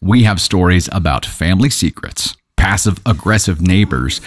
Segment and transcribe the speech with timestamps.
[0.00, 4.20] we have stories about family secrets, passive aggressive neighbors,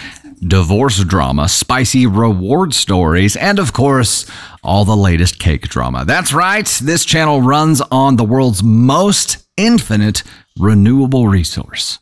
[0.47, 4.25] divorce drama, spicy reward stories, and of course,
[4.63, 6.05] all the latest cake drama.
[6.05, 10.23] That's right, this channel runs on the world's most infinite
[10.59, 11.99] renewable resource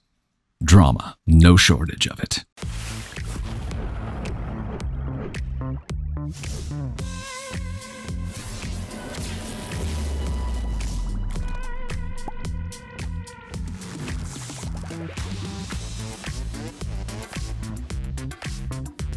[0.64, 1.18] drama.
[1.26, 2.44] No shortage of it.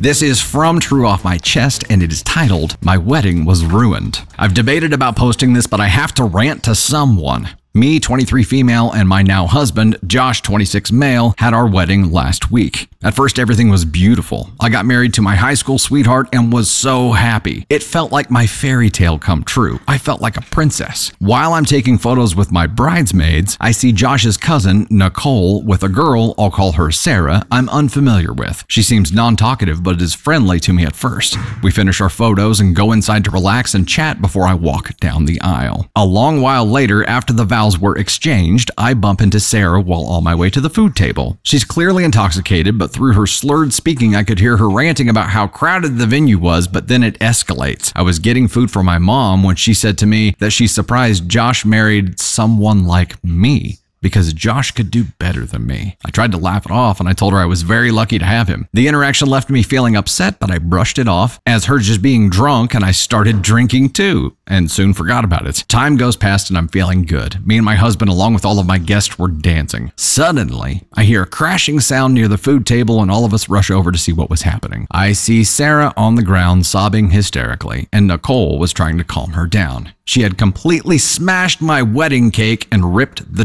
[0.00, 4.22] This is from True Off My Chest and it is titled My Wedding Was Ruined.
[4.36, 7.50] I've debated about posting this, but I have to rant to someone.
[7.76, 12.88] Me, 23 female, and my now husband, Josh, 26 male, had our wedding last week.
[13.02, 14.50] At first, everything was beautiful.
[14.60, 17.66] I got married to my high school sweetheart and was so happy.
[17.68, 19.80] It felt like my fairy tale come true.
[19.88, 21.10] I felt like a princess.
[21.18, 26.36] While I'm taking photos with my bridesmaids, I see Josh's cousin, Nicole, with a girl,
[26.38, 28.64] I'll call her Sarah, I'm unfamiliar with.
[28.68, 31.36] She seems non talkative, but is friendly to me at first.
[31.64, 35.24] We finish our photos and go inside to relax and chat before I walk down
[35.24, 35.90] the aisle.
[35.96, 37.44] A long while later, after the
[37.78, 41.38] were exchanged, I bump into Sarah while on my way to the food table.
[41.42, 45.46] She's clearly intoxicated, but through her slurred speaking, I could hear her ranting about how
[45.46, 47.90] crowded the venue was, but then it escalates.
[47.96, 51.28] I was getting food for my mom when she said to me that she's surprised
[51.28, 55.96] Josh married someone like me because Josh could do better than me.
[56.04, 58.24] I tried to laugh it off and I told her I was very lucky to
[58.26, 58.68] have him.
[58.74, 62.28] The interaction left me feeling upset, but I brushed it off as her just being
[62.28, 65.64] drunk and I started drinking too and soon forgot about it.
[65.68, 67.46] Time goes past and I'm feeling good.
[67.46, 69.90] Me and my husband, along with all of my guests, were dancing.
[69.96, 73.70] Suddenly, I hear a crashing sound near the food table and all of us rush
[73.70, 74.86] over to see what was happening.
[74.90, 79.46] I see Sarah on the ground sobbing hysterically, and Nicole was trying to calm her
[79.46, 79.94] down.
[80.06, 83.44] She had completely smashed my wedding cake and ripped the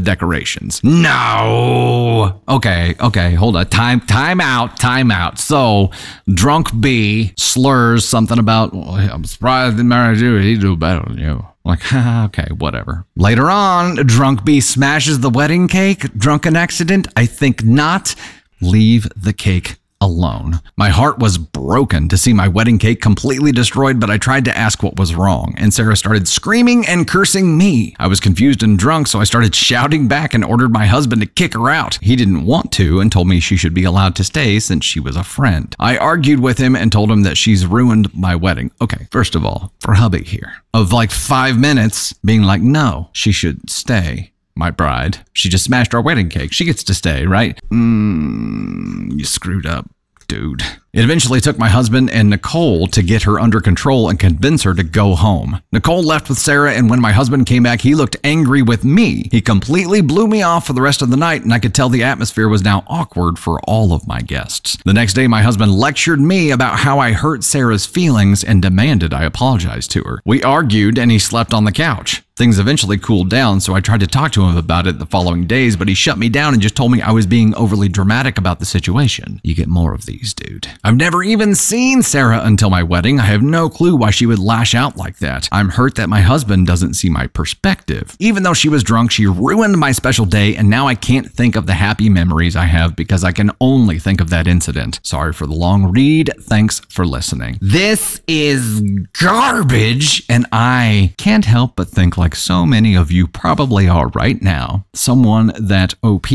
[0.83, 2.41] No.
[2.47, 3.67] Okay, okay, hold on.
[3.67, 5.39] Time time out, time out.
[5.39, 5.91] So,
[6.31, 11.17] drunk B slurs something about well, I'm surprised the married you, he do better than
[11.17, 11.45] you.
[11.65, 13.05] Like, okay, whatever.
[13.15, 16.01] Later on, drunk B smashes the wedding cake.
[16.17, 17.07] Drunken accident?
[17.15, 18.15] I think not.
[18.61, 20.61] Leave the cake alone.
[20.77, 24.57] My heart was broken to see my wedding cake completely destroyed, but I tried to
[24.57, 27.95] ask what was wrong, and Sarah started screaming and cursing me.
[27.99, 31.27] I was confused and drunk, so I started shouting back and ordered my husband to
[31.27, 31.99] kick her out.
[32.01, 34.99] He didn't want to and told me she should be allowed to stay since she
[34.99, 35.75] was a friend.
[35.79, 38.71] I argued with him and told him that she's ruined my wedding.
[38.81, 43.31] Okay, first of all, for hubby here, of like five minutes being like, no, she
[43.31, 45.17] should stay my bride.
[45.33, 46.53] She just smashed our wedding cake.
[46.53, 47.59] She gets to stay, right?
[47.71, 49.89] Mmm, you screwed up,
[50.27, 50.61] dude.
[50.91, 54.73] It eventually took my husband and Nicole to get her under control and convince her
[54.73, 55.61] to go home.
[55.71, 59.29] Nicole left with Sarah, and when my husband came back, he looked angry with me.
[59.31, 61.89] He completely blew me off for the rest of the night, and I could tell
[61.89, 64.77] the atmosphere was now awkward for all of my guests.
[64.83, 69.13] The next day, my husband lectured me about how I hurt Sarah's feelings and demanded
[69.13, 70.21] I apologize to her.
[70.25, 72.23] We argued, and he slept on the couch.
[72.39, 75.45] Things eventually cooled down, so I tried to talk to him about it the following
[75.45, 78.37] days, but he shut me down and just told me I was being overly dramatic
[78.37, 79.41] about the situation.
[79.43, 80.65] You get more of these, dude.
[80.85, 83.19] I've never even seen Sarah until my wedding.
[83.19, 85.49] I have no clue why she would lash out like that.
[85.51, 88.15] I'm hurt that my husband doesn't see my perspective.
[88.19, 91.57] Even though she was drunk, she ruined my special day, and now I can't think
[91.57, 95.01] of the happy memories I have because I can only think of that incident.
[95.03, 96.31] Sorry for the long read.
[96.39, 97.57] Thanks for listening.
[97.59, 98.81] This is
[99.19, 104.41] garbage, and I can't help but think like so many of you probably are right
[104.41, 104.85] now.
[104.93, 106.27] Someone that OP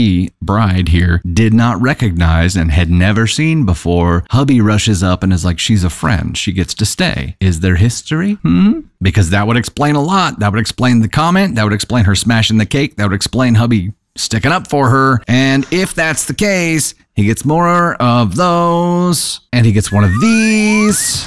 [0.42, 4.24] bride here did not recognize and had never seen before.
[4.30, 6.36] Hubby rushes up and is like, She's a friend.
[6.36, 7.36] She gets to stay.
[7.40, 8.34] Is there history?
[8.34, 8.80] Hmm?
[9.00, 10.38] Because that would explain a lot.
[10.40, 11.54] That would explain the comment.
[11.54, 12.96] That would explain her smashing the cake.
[12.96, 15.22] That would explain hubby sticking up for her.
[15.28, 20.20] And if that's the case, he gets more of those, and he gets one of
[20.20, 21.26] these.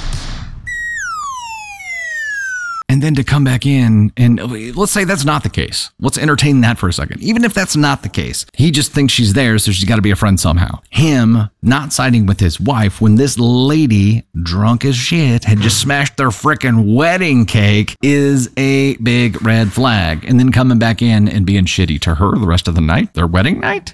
[2.88, 4.40] And then to come back in and
[4.76, 5.90] let's say that's not the case.
[6.00, 7.22] Let's entertain that for a second.
[7.22, 10.02] Even if that's not the case, he just thinks she's there, so she's got to
[10.02, 10.80] be a friend somehow.
[10.90, 16.16] Him not siding with his wife when this lady, drunk as shit, had just smashed
[16.16, 20.24] their freaking wedding cake is a big red flag.
[20.24, 23.14] And then coming back in and being shitty to her the rest of the night,
[23.14, 23.92] their wedding night.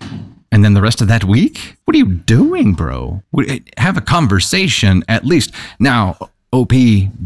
[0.52, 1.76] And then the rest of that week?
[1.84, 3.24] What are you doing, bro?
[3.48, 5.52] Eh, have a conversation at least.
[5.80, 6.16] Now,
[6.54, 6.72] OP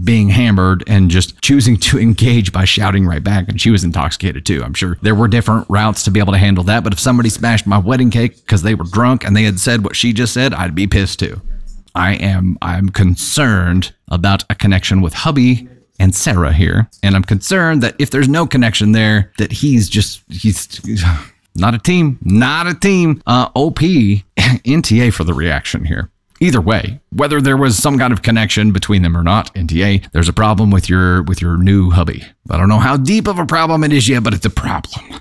[0.05, 3.49] being hammered and just choosing to engage by shouting right back.
[3.49, 4.65] And she was intoxicated too.
[4.65, 6.83] I'm sure there were different routes to be able to handle that.
[6.83, 9.85] But if somebody smashed my wedding cake because they were drunk and they had said
[9.85, 11.43] what she just said, I'd be pissed too.
[11.95, 15.69] I am I'm concerned about a connection with hubby
[16.01, 16.89] and Sarah here.
[17.03, 20.81] And I'm concerned that if there's no connection there, that he's just he's
[21.55, 23.23] not a team, not a team.
[23.27, 23.79] Uh, OP
[24.39, 26.11] NTA for the reaction here.
[26.40, 30.29] Either way, whether there was some kind of connection between them or not, NTA, there's
[30.29, 32.25] a problem with your with your new hubby.
[32.50, 35.20] I don't know how deep of a problem it is yet, but it's a problem.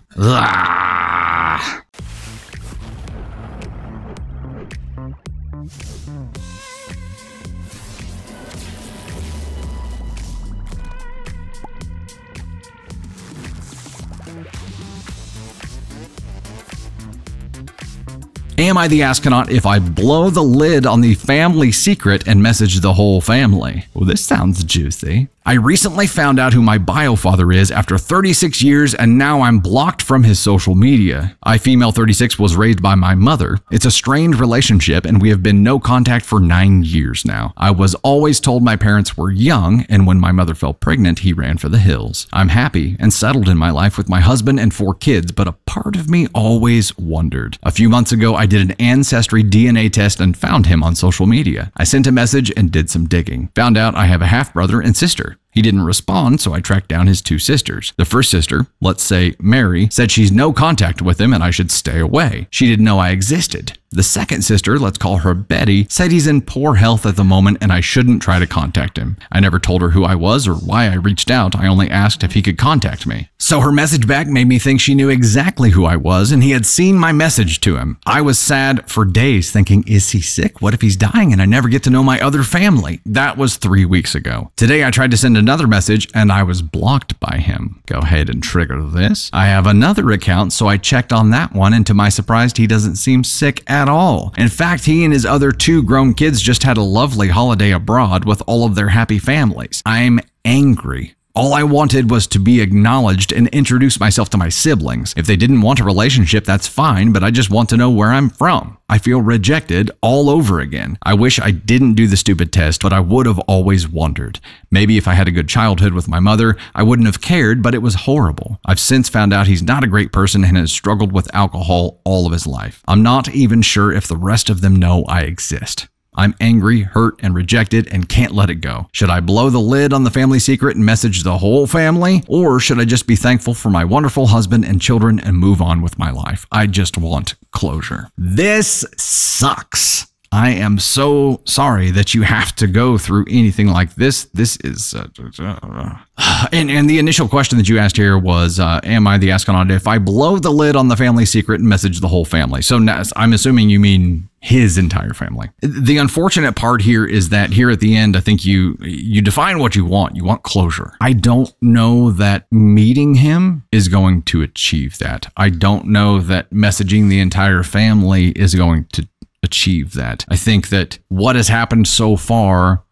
[18.59, 22.80] Am I the astronaut if I blow the lid on the family secret and message
[22.80, 23.86] the whole family?
[23.94, 25.27] Well, this sounds juicy.
[25.47, 30.01] I recently found out who my biofather is after 36 years, and now I'm blocked
[30.01, 31.38] from his social media.
[31.41, 33.57] I, female 36, was raised by my mother.
[33.71, 37.53] It's a strained relationship, and we have been no contact for nine years now.
[37.55, 41.31] I was always told my parents were young, and when my mother fell pregnant, he
[41.31, 42.27] ran for the hills.
[42.33, 45.53] I'm happy and settled in my life with my husband and four kids, but a
[45.65, 47.57] part of me always wondered.
[47.63, 51.25] A few months ago, I did an ancestry DNA test and found him on social
[51.25, 51.71] media.
[51.77, 53.50] I sent a message and did some digging.
[53.55, 55.37] Found out I have a half brother and sister.
[55.57, 57.92] He didn't respond, so I tracked down his two sisters.
[57.98, 61.71] The first sister, let's say Mary, said she's no contact with him and I should
[61.71, 62.45] stay away.
[62.51, 63.75] She didn't know I existed.
[63.92, 67.60] The second sister, let's call her Betty, said he's in poor health at the moment
[67.62, 69.18] and I shouldn't try to contact him.
[69.31, 71.56] I never told her who I was or why I reached out.
[71.56, 73.30] I only asked if he could contact me.
[73.39, 76.51] So her message back made me think she knew exactly who I was and he
[76.51, 77.98] had seen my message to him.
[78.06, 80.62] I was sad for days thinking, is he sick?
[80.62, 83.00] What if he's dying and I never get to know my other family?
[83.06, 84.51] That was three weeks ago.
[84.57, 87.81] Today I tried to send another message and I was blocked by him.
[87.86, 89.30] Go ahead and trigger this.
[89.31, 92.68] I have another account, so I checked on that one and to my surprise, he
[92.68, 94.34] doesn't seem sick at at all.
[94.38, 98.25] In fact, he and his other two grown kids just had a lovely holiday abroad
[98.25, 99.81] with all of their happy families.
[99.86, 101.16] I'm angry.
[101.38, 105.13] All I wanted was to be acknowledged and introduce myself to my siblings.
[105.16, 108.10] If they didn't want a relationship, that's fine, but I just want to know where
[108.10, 108.80] I'm from.
[108.89, 110.98] I feel rejected all over again.
[111.04, 114.39] I wish I didn't do the stupid test, but I would have always wondered.
[114.72, 117.75] Maybe if I had a good childhood with my mother, I wouldn't have cared, but
[117.75, 118.60] it was horrible.
[118.66, 122.25] I've since found out he's not a great person and has struggled with alcohol all
[122.25, 122.81] of his life.
[122.88, 125.88] I'm not even sure if the rest of them know I exist.
[126.17, 128.87] I'm angry, hurt, and rejected and can't let it go.
[128.91, 132.23] Should I blow the lid on the family secret and message the whole family?
[132.27, 135.81] Or should I just be thankful for my wonderful husband and children and move on
[135.81, 136.45] with my life?
[136.51, 138.09] I just want closure.
[138.17, 140.07] This sucks.
[140.31, 144.25] I am so sorry that you have to go through anything like this.
[144.33, 144.94] This is.
[144.94, 145.07] Uh,
[145.39, 149.31] uh, and, and the initial question that you asked here was uh, Am I the
[149.31, 152.62] astronaut if I blow the lid on the family secret and message the whole family?
[152.62, 152.77] So
[153.15, 155.50] I'm assuming you mean his entire family.
[155.62, 159.59] The unfortunate part here is that here at the end, I think you you define
[159.59, 160.15] what you want.
[160.15, 160.94] You want closure.
[161.01, 165.31] I don't know that meeting him is going to achieve that.
[165.38, 169.07] I don't know that messaging the entire family is going to
[169.48, 170.25] achieve that.
[170.30, 172.84] I think that what has happened so far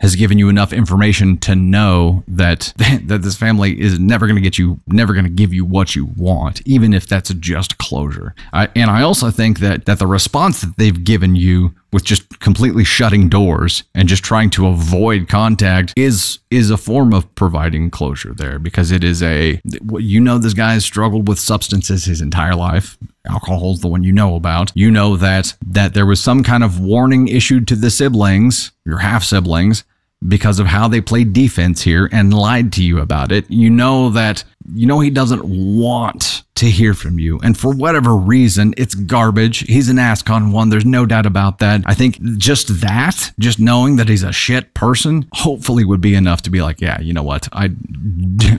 [0.00, 2.72] has given you enough information to know that
[3.04, 5.96] that this family is never going to get you never going to give you what
[5.96, 10.06] you want even if that's just closure I, and i also think that that the
[10.06, 15.28] response that they've given you with just completely shutting doors and just trying to avoid
[15.28, 19.60] contact is is a form of providing closure there because it is a
[19.98, 22.98] you know this guy has struggled with substances his entire life.
[23.26, 24.72] Alcohol is the one you know about.
[24.74, 28.98] You know that that there was some kind of warning issued to the siblings your
[28.98, 29.84] half siblings
[30.26, 33.50] because of how they played defense here and lied to you about it.
[33.50, 37.38] You know that you know he doesn't want to hear from you.
[37.42, 39.66] And for whatever reason, it's garbage.
[39.66, 40.68] He's an ASCON one.
[40.70, 41.82] There's no doubt about that.
[41.84, 46.42] I think just that, just knowing that he's a shit person, hopefully would be enough
[46.42, 47.48] to be like, yeah, you know what?
[47.52, 47.70] I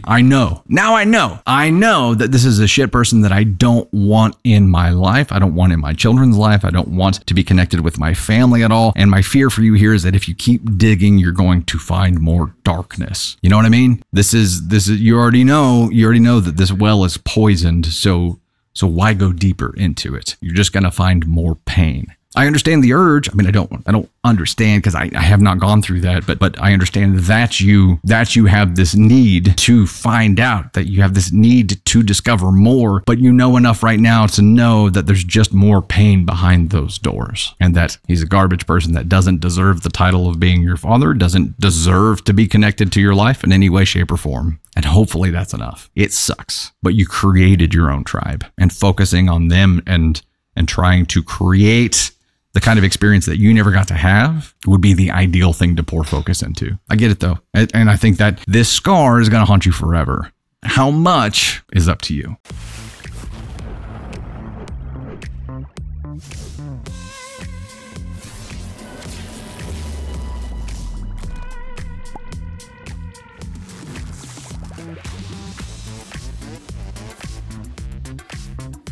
[0.03, 0.63] I know.
[0.67, 1.39] Now I know.
[1.47, 5.31] I know that this is a shit person that I don't want in my life.
[5.31, 6.65] I don't want in my children's life.
[6.65, 8.93] I don't want to be connected with my family at all.
[8.95, 11.65] And my fear for you here is that if you keep digging, you're going going
[11.65, 13.37] to find more darkness.
[13.41, 14.03] You know what I mean?
[14.11, 17.85] This is this is you already know you already know that this well is poisoned,
[17.85, 18.39] so
[18.73, 20.35] so why go deeper into it?
[20.41, 22.13] You're just going to find more pain.
[22.35, 23.29] I understand the urge.
[23.29, 26.25] I mean, I don't, I don't understand because I, I have not gone through that,
[26.27, 30.87] but, but I understand that you, that you have this need to find out that
[30.87, 34.89] you have this need to discover more, but you know enough right now to know
[34.89, 39.09] that there's just more pain behind those doors and that he's a garbage person that
[39.09, 43.15] doesn't deserve the title of being your father, doesn't deserve to be connected to your
[43.15, 44.59] life in any way, shape, or form.
[44.75, 45.89] And hopefully that's enough.
[45.95, 50.21] It sucks, but you created your own tribe and focusing on them and,
[50.55, 52.11] and trying to create
[52.55, 55.75] the kind of experience that you never got to have would be the ideal thing
[55.75, 56.79] to pour focus into.
[56.89, 57.37] I get it though.
[57.53, 60.31] And I think that this scar is going to haunt you forever.
[60.63, 62.37] How much is up to you?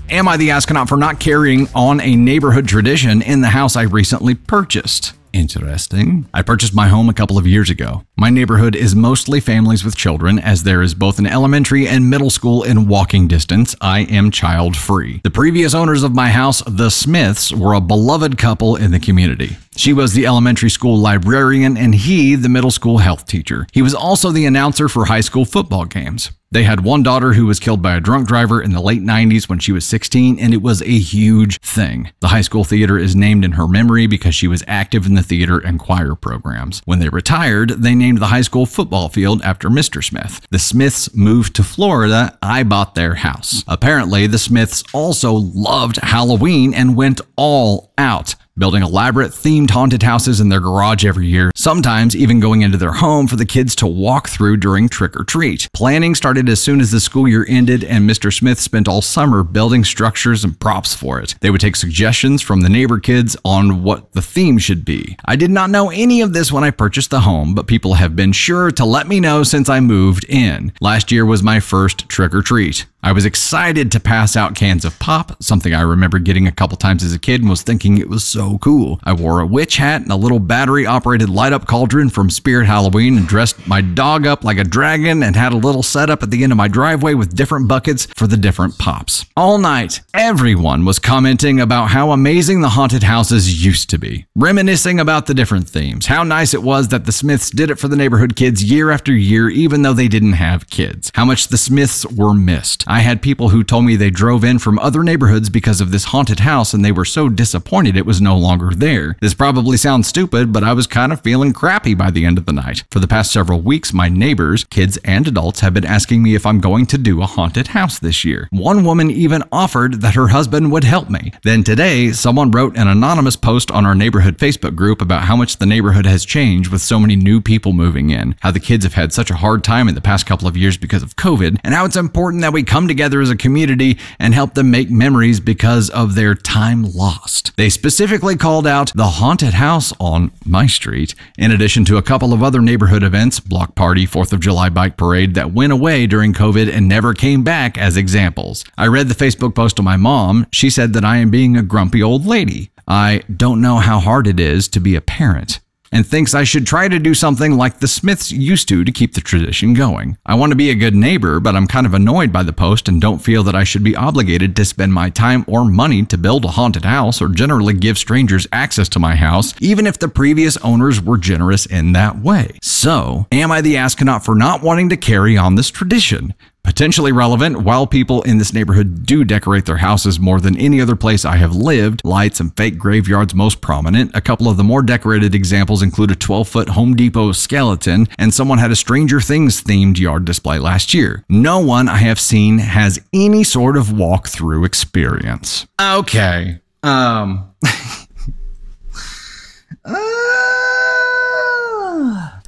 [0.10, 3.84] Am I the astronaut for not carrying on a neighborhood tradition in the house I
[3.84, 5.14] recently purchased?
[5.32, 6.28] Interesting.
[6.32, 8.04] I purchased my home a couple of years ago.
[8.16, 12.30] My neighborhood is mostly families with children, as there is both an elementary and middle
[12.30, 13.76] school in walking distance.
[13.82, 15.22] I am child free.
[15.24, 19.58] The previous owners of my house, the Smiths, were a beloved couple in the community.
[19.76, 23.68] She was the elementary school librarian, and he, the middle school health teacher.
[23.74, 26.32] He was also the announcer for high school football games.
[26.54, 29.50] They had one daughter who was killed by a drunk driver in the late 90s
[29.50, 32.12] when she was 16, and it was a huge thing.
[32.20, 35.24] The high school theater is named in her memory because she was active in the
[35.24, 36.84] theater and choir programs.
[36.86, 40.04] When they retired, they named the high school football field after Mr.
[40.04, 40.46] Smith.
[40.52, 42.38] The Smiths moved to Florida.
[42.44, 43.64] I bought their house.
[43.68, 50.40] Apparently, the Smiths also loved Halloween and went all out building elaborate themed haunted houses
[50.40, 53.88] in their garage every year, sometimes even going into their home for the kids to
[53.88, 55.68] walk through during trick or treat.
[55.74, 58.32] Planning started as soon as the school year ended, and Mr.
[58.32, 61.36] Smith spent all summer building structures and props for it.
[61.42, 65.18] They would take suggestions from the neighbor kids on what the theme should be.
[65.26, 68.16] I did not know any of this when I purchased the home, but people have
[68.16, 70.74] been sure to let me know since I moved in.
[70.80, 72.86] Last year was my first trick or treat.
[73.06, 76.78] I was excited to pass out cans of pop, something I remember getting a couple
[76.78, 78.98] times as a kid and was thinking it was so cool.
[79.04, 82.66] I wore a witch hat and a little battery operated light up cauldron from Spirit
[82.66, 86.32] Halloween and dressed my dog up like a dragon and had a little setup at
[86.32, 89.26] the end of my driveway with different buckets for the different pops.
[89.36, 95.02] All night, everyone was commenting about how amazing the haunted houses used to be, reminiscing
[95.02, 97.98] about the different themes, how nice it was that the Smiths did it for the
[97.98, 102.06] neighborhood kids year after year, even though they didn't have kids, how much the Smiths
[102.06, 102.86] were missed.
[102.94, 106.04] I had people who told me they drove in from other neighborhoods because of this
[106.04, 109.16] haunted house and they were so disappointed it was no longer there.
[109.20, 112.46] This probably sounds stupid, but I was kind of feeling crappy by the end of
[112.46, 112.84] the night.
[112.92, 116.46] For the past several weeks, my neighbors, kids and adults, have been asking me if
[116.46, 118.48] I'm going to do a haunted house this year.
[118.52, 121.32] One woman even offered that her husband would help me.
[121.42, 125.58] Then today, someone wrote an anonymous post on our neighborhood Facebook group about how much
[125.58, 128.94] the neighborhood has changed with so many new people moving in, how the kids have
[128.94, 131.74] had such a hard time in the past couple of years because of COVID, and
[131.74, 135.40] how it's important that we come together as a community and help them make memories
[135.40, 137.56] because of their time lost.
[137.56, 142.34] They specifically called out the haunted house on my street, in addition to a couple
[142.34, 146.34] of other neighborhood events, block party, 4th of July bike parade, that went away during
[146.34, 148.64] COVID and never came back as examples.
[148.78, 150.48] I read the Facebook post of my mom.
[150.52, 152.72] She said that I am being a grumpy old lady.
[152.88, 155.60] I don't know how hard it is to be a parent
[155.94, 159.14] and thinks I should try to do something like the Smiths used to to keep
[159.14, 160.18] the tradition going.
[160.26, 162.90] I want to be a good neighbor, but I'm kind of annoyed by the post
[162.90, 166.18] and don't feel that I should be obligated to spend my time or money to
[166.18, 170.08] build a haunted house or generally give strangers access to my house, even if the
[170.08, 172.58] previous owners were generous in that way.
[172.62, 176.34] So, am I the astronaut for not wanting to carry on this tradition?
[176.64, 180.96] Potentially relevant, while people in this neighborhood do decorate their houses more than any other
[180.96, 184.12] place I have lived, lights and fake graveyards most prominent.
[184.16, 188.34] A couple of the more decorated examples include a 12 foot Home Depot skeleton, and
[188.34, 191.26] someone had a Stranger Things themed yard display last year.
[191.28, 195.68] No one I have seen has any sort of walkthrough experience.
[195.82, 196.62] Okay.
[196.82, 197.50] Um.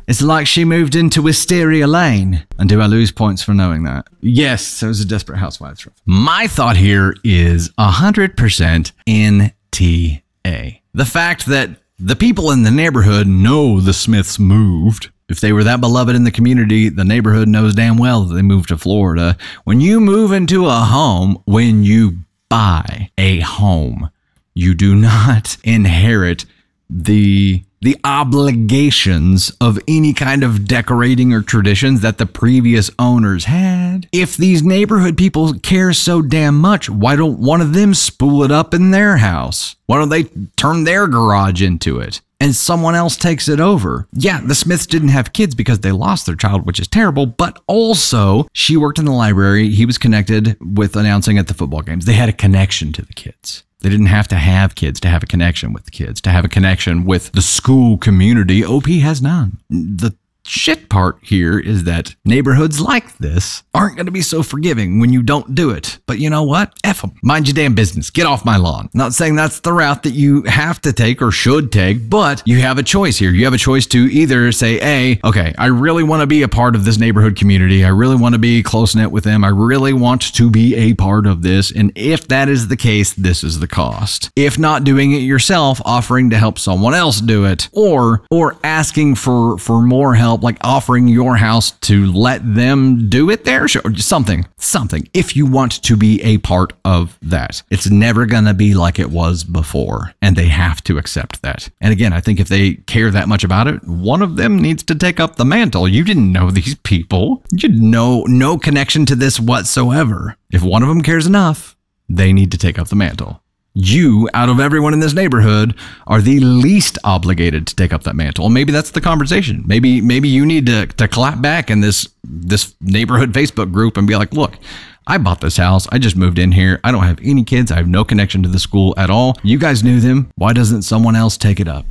[0.07, 2.45] It's like she moved into Wisteria Lane.
[2.59, 4.07] And do I lose points for knowing that?
[4.21, 5.87] Yes, it was a Desperate Housewives.
[6.05, 10.79] My thought here is 100% NTA.
[10.93, 15.09] The fact that the people in the neighborhood know the Smiths moved.
[15.27, 18.43] If they were that beloved in the community, the neighborhood knows damn well that they
[18.43, 19.37] moved to Florida.
[19.63, 24.11] When you move into a home, when you buy a home,
[24.53, 26.45] you do not inherit
[26.89, 34.07] the the obligations of any kind of decorating or traditions that the previous owners had.
[34.11, 38.51] If these neighborhood people care so damn much, why don't one of them spool it
[38.51, 39.75] up in their house?
[39.85, 40.23] Why don't they
[40.55, 42.21] turn their garage into it?
[42.39, 44.07] and someone else takes it over.
[44.13, 47.61] Yeah, the Smiths didn't have kids because they lost their child, which is terrible, but
[47.67, 49.69] also she worked in the library.
[49.69, 52.05] He was connected with announcing at the football games.
[52.05, 53.63] They had a connection to the kids.
[53.85, 56.43] They didn't have to have kids to have a connection with the kids, to have
[56.43, 58.65] a connection with the school community.
[58.65, 59.59] OP has none.
[59.69, 60.15] The
[60.45, 65.11] shit part here is that neighborhoods like this aren't going to be so forgiving when
[65.11, 65.99] you don't do it.
[66.05, 66.73] But you know what?
[66.83, 67.13] F them.
[67.23, 68.09] Mind your damn business.
[68.09, 68.89] Get off my lawn.
[68.93, 72.59] Not saying that's the route that you have to take or should take, but you
[72.59, 73.31] have a choice here.
[73.31, 76.47] You have a choice to either say, A, okay, I really want to be a
[76.47, 77.83] part of this neighborhood community.
[77.83, 79.43] I really want to be close knit with them.
[79.43, 81.71] I really want to be a part of this.
[81.71, 84.29] And if that is the case, this is the cost.
[84.35, 89.15] If not doing it yourself, offering to help someone else do it, or or asking
[89.15, 93.67] for for more help help, like offering your house to let them do it there,
[93.67, 95.07] something, something.
[95.13, 99.09] If you want to be a part of that, it's never gonna be like it
[99.09, 101.69] was before, and they have to accept that.
[101.79, 104.83] And again, I think if they care that much about it, one of them needs
[104.83, 105.87] to take up the mantle.
[105.87, 107.43] You didn't know these people.
[107.51, 110.35] You no no connection to this whatsoever.
[110.51, 111.77] If one of them cares enough,
[112.09, 113.41] they need to take up the mantle
[113.75, 115.75] you, out of everyone in this neighborhood,
[116.07, 118.49] are the least obligated to take up that mantle.
[118.49, 119.63] Maybe that's the conversation.
[119.67, 124.07] Maybe maybe you need to to clap back in this this neighborhood Facebook group and
[124.07, 124.57] be like, look,
[125.05, 125.87] I bought this house.
[125.91, 126.79] I just moved in here.
[126.83, 127.71] I don't have any kids.
[127.71, 129.37] I have no connection to the school at all.
[129.43, 130.31] You guys knew them.
[130.35, 131.85] Why doesn't someone else take it up?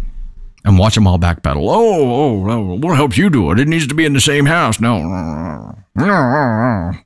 [0.64, 1.62] And watch them all backpedal.
[1.68, 3.61] Oh, oh, oh, we'll help you do it.
[3.61, 4.80] It needs to be in the same house.
[4.80, 4.99] No.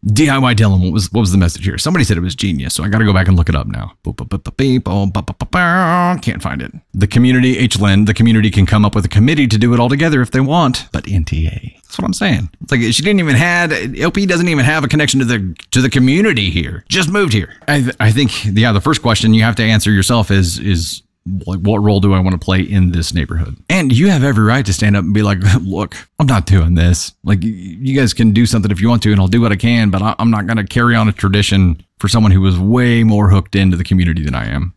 [0.07, 1.77] DIY Dylan, what was what was the message here?
[1.77, 3.67] Somebody said it was genius, so I got to go back and look it up
[3.67, 3.93] now.
[6.23, 6.73] Can't find it.
[6.95, 9.91] The community, HLN, the community can come up with a committee to do it all
[9.91, 11.75] together if they want, but NTA.
[11.83, 12.49] That's what I'm saying.
[12.63, 15.83] It's like she didn't even had LP doesn't even have a connection to the to
[15.83, 16.85] the community here.
[16.89, 17.55] Just moved here.
[17.69, 21.03] I th- I think yeah, the first question you have to answer yourself is is
[21.47, 23.57] like what role do I want to play in this neighborhood?
[23.69, 26.75] And you have every right to stand up and be like, look, I'm not doing
[26.75, 27.13] this.
[27.25, 29.57] Like you guys can do something if you want to, and I'll do what I
[29.57, 33.05] can, but I'm not going to carry on a tradition for someone who is way
[33.05, 34.75] more hooked into the community than I am.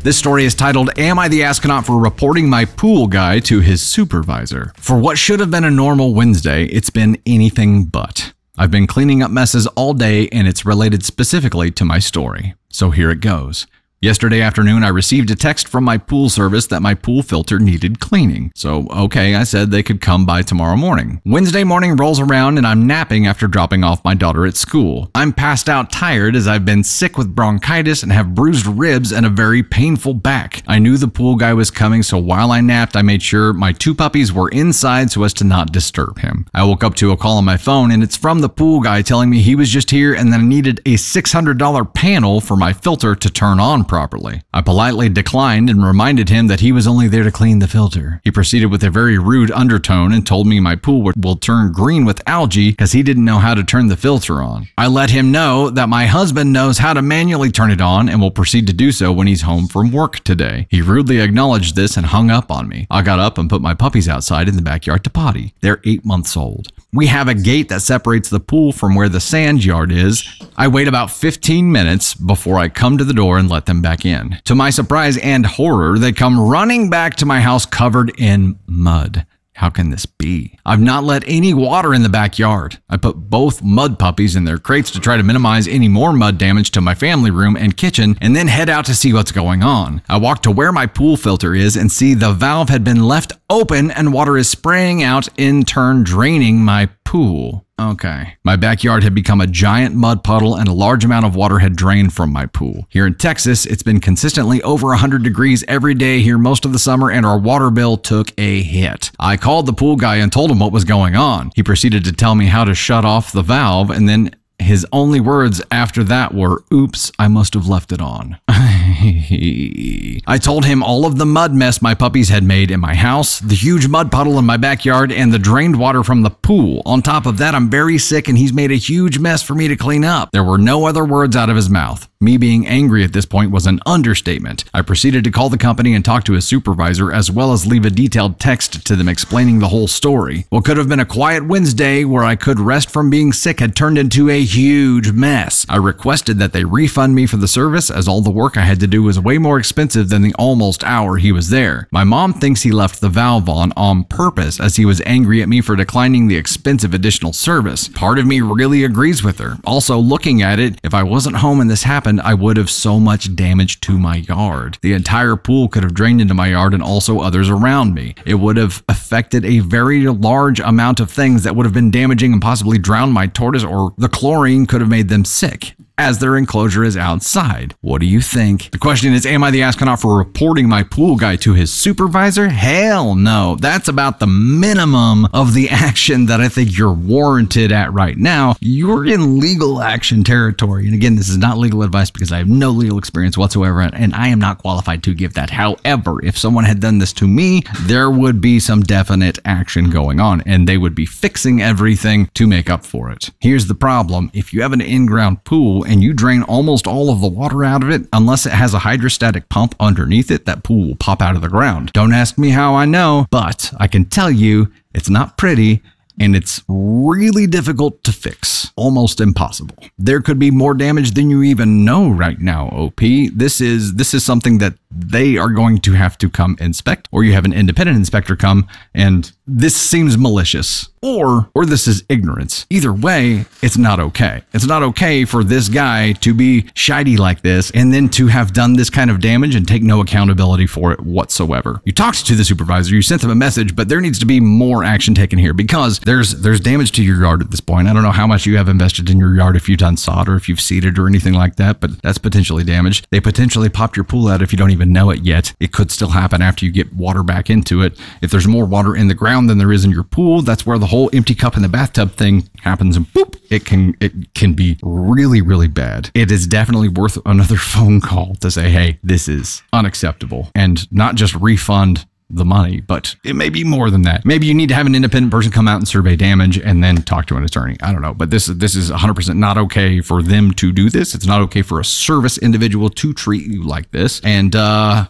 [0.00, 3.82] This story is titled Am I the Astronaut for Reporting My Pool Guy to His
[3.82, 4.72] Supervisor?
[4.76, 8.32] For what should have been a normal Wednesday, it's been anything but.
[8.56, 12.54] I've been cleaning up messes all day and it's related specifically to my story.
[12.68, 13.66] So here it goes.
[14.00, 17.98] Yesterday afternoon, I received a text from my pool service that my pool filter needed
[17.98, 18.52] cleaning.
[18.54, 21.20] So, okay, I said they could come by tomorrow morning.
[21.24, 25.10] Wednesday morning rolls around and I'm napping after dropping off my daughter at school.
[25.16, 29.26] I'm passed out tired as I've been sick with bronchitis and have bruised ribs and
[29.26, 30.62] a very painful back.
[30.68, 33.72] I knew the pool guy was coming, so while I napped, I made sure my
[33.72, 36.46] two puppies were inside so as to not disturb him.
[36.54, 39.02] I woke up to a call on my phone and it's from the pool guy
[39.02, 42.72] telling me he was just here and that I needed a $600 panel for my
[42.72, 44.42] filter to turn on properly.
[44.52, 48.20] I politely declined and reminded him that he was only there to clean the filter.
[48.22, 52.04] He proceeded with a very rude undertone and told me my pool will turn green
[52.04, 54.68] with algae because he didn't know how to turn the filter on.
[54.76, 58.20] I let him know that my husband knows how to manually turn it on and
[58.20, 60.66] will proceed to do so when he's home from work today.
[60.70, 62.86] He rudely acknowledged this and hung up on me.
[62.90, 65.54] I got up and put my puppies outside in the backyard to potty.
[65.62, 66.72] They're eight months old.
[66.94, 70.26] We have a gate that separates the pool from where the sand yard is.
[70.56, 74.06] I wait about 15 minutes before I come to the door and let them back
[74.06, 74.40] in.
[74.44, 79.26] To my surprise and horror, they come running back to my house covered in mud.
[79.58, 80.56] How can this be?
[80.64, 82.78] I've not let any water in the backyard.
[82.88, 86.38] I put both mud puppies in their crates to try to minimize any more mud
[86.38, 89.64] damage to my family room and kitchen, and then head out to see what's going
[89.64, 90.00] on.
[90.08, 93.32] I walk to where my pool filter is and see the valve had been left
[93.50, 97.66] open and water is spraying out, in turn draining my pool.
[97.80, 98.36] Okay.
[98.42, 101.76] My backyard had become a giant mud puddle and a large amount of water had
[101.76, 102.86] drained from my pool.
[102.90, 106.78] Here in Texas, it's been consistently over 100 degrees every day here most of the
[106.78, 109.12] summer and our water bill took a hit.
[109.20, 111.52] I called the pool guy and told him what was going on.
[111.54, 115.20] He proceeded to tell me how to shut off the valve and then his only
[115.20, 118.38] words after that were, Oops, I must have left it on.
[118.48, 123.38] I told him all of the mud mess my puppies had made in my house,
[123.38, 126.82] the huge mud puddle in my backyard, and the drained water from the pool.
[126.84, 129.68] On top of that, I'm very sick and he's made a huge mess for me
[129.68, 130.30] to clean up.
[130.32, 132.08] There were no other words out of his mouth.
[132.20, 134.64] Me being angry at this point was an understatement.
[134.74, 137.84] I proceeded to call the company and talk to his supervisor, as well as leave
[137.84, 140.44] a detailed text to them explaining the whole story.
[140.48, 143.76] What could have been a quiet Wednesday where I could rest from being sick had
[143.76, 145.64] turned into a huge mess.
[145.68, 148.80] I requested that they refund me for the service, as all the work I had
[148.80, 151.86] to do was way more expensive than the almost hour he was there.
[151.92, 155.48] My mom thinks he left the valve on on purpose, as he was angry at
[155.48, 157.86] me for declining the expensive additional service.
[157.86, 159.58] Part of me really agrees with her.
[159.64, 162.70] Also, looking at it, if I wasn't home and this happened, happened, I would have
[162.70, 164.78] so much damage to my yard.
[164.80, 168.14] The entire pool could have drained into my yard and also others around me.
[168.24, 172.32] It would have affected a very large amount of things that would have been damaging
[172.32, 176.36] and possibly drowned my tortoise, or the chlorine could have made them sick as their
[176.36, 177.74] enclosure is outside.
[177.80, 178.70] What do you think?
[178.70, 182.48] The question is Am I the astronaut for reporting my pool guy to his supervisor?
[182.48, 183.56] Hell no.
[183.60, 188.54] That's about the minimum of the action that I think you're warranted at right now.
[188.60, 190.86] You're in legal action territory.
[190.86, 194.14] And again, this is not legal advice because I have no legal experience whatsoever and
[194.14, 195.50] I am not qualified to give that.
[195.50, 200.20] However, if someone had done this to me, there would be some definite action going
[200.20, 203.30] on and they would be fixing everything to make up for it.
[203.40, 207.10] Here's the problem if you have an in ground pool and you drain almost all
[207.10, 210.62] of the water out of it, unless it has a hydrostatic pump underneath it, that
[210.62, 211.92] pool will pop out of the ground.
[211.92, 215.82] Don't ask me how I know, but I can tell you it's not pretty
[216.20, 219.76] and it's really difficult to fix, almost impossible.
[219.98, 223.00] There could be more damage than you even know right now, OP.
[223.32, 227.24] This is this is something that they are going to have to come inspect or
[227.24, 232.66] you have an independent inspector come and this seems malicious or or this is ignorance.
[232.70, 234.42] Either way, it's not okay.
[234.52, 238.52] It's not okay for this guy to be shiny like this and then to have
[238.52, 241.80] done this kind of damage and take no accountability for it whatsoever.
[241.84, 244.40] You talked to the supervisor, you sent them a message, but there needs to be
[244.40, 247.88] more action taken here because there's there's damage to your yard at this point.
[247.88, 250.28] I don't know how much you have invested in your yard if you've done sod
[250.28, 253.04] or if you've seeded or anything like that, but that's potentially damage.
[253.10, 255.54] They potentially popped your pool out if you don't even know it yet.
[255.58, 257.98] It could still happen after you get water back into it.
[258.22, 260.78] If there's more water in the ground than there is in your pool, that's where
[260.78, 264.52] the whole empty cup in the bathtub thing happens and boop, it can it can
[264.52, 266.10] be really really bad.
[266.14, 271.16] It is definitely worth another phone call to say, "Hey, this is unacceptable." And not
[271.16, 274.24] just refund the money, but it may be more than that.
[274.24, 276.96] Maybe you need to have an independent person come out and survey damage and then
[276.96, 277.76] talk to an attorney.
[277.82, 281.14] I don't know, but this this is 100% not okay for them to do this.
[281.14, 284.20] It's not okay for a service individual to treat you like this.
[284.24, 285.06] And uh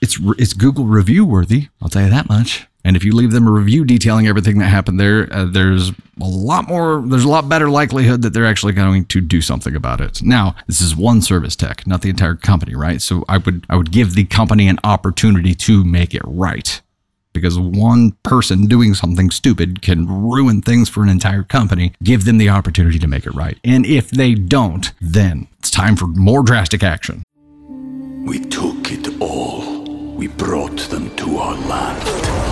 [0.00, 1.68] it's it's Google review worthy.
[1.80, 2.66] I'll tell you that much.
[2.84, 5.94] And if you leave them a review detailing everything that happened there, uh, there's a
[6.20, 10.00] lot more, there's a lot better likelihood that they're actually going to do something about
[10.00, 10.22] it.
[10.22, 13.00] Now, this is one service tech, not the entire company, right?
[13.00, 16.80] So I would, I would give the company an opportunity to make it right
[17.32, 21.94] because one person doing something stupid can ruin things for an entire company.
[22.02, 23.58] Give them the opportunity to make it right.
[23.64, 27.22] And if they don't, then it's time for more drastic action.
[28.24, 29.82] We took it all.
[30.14, 32.51] We brought them to our land.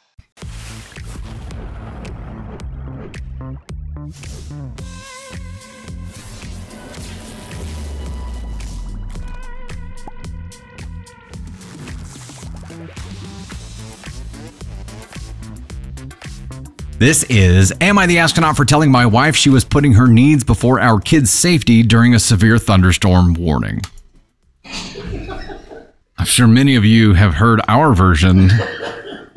[17.01, 20.43] This is Am I the astronaut for telling my wife she was putting her needs
[20.43, 23.81] before our kids' safety during a severe thunderstorm warning?
[24.63, 28.51] I'm sure many of you have heard our version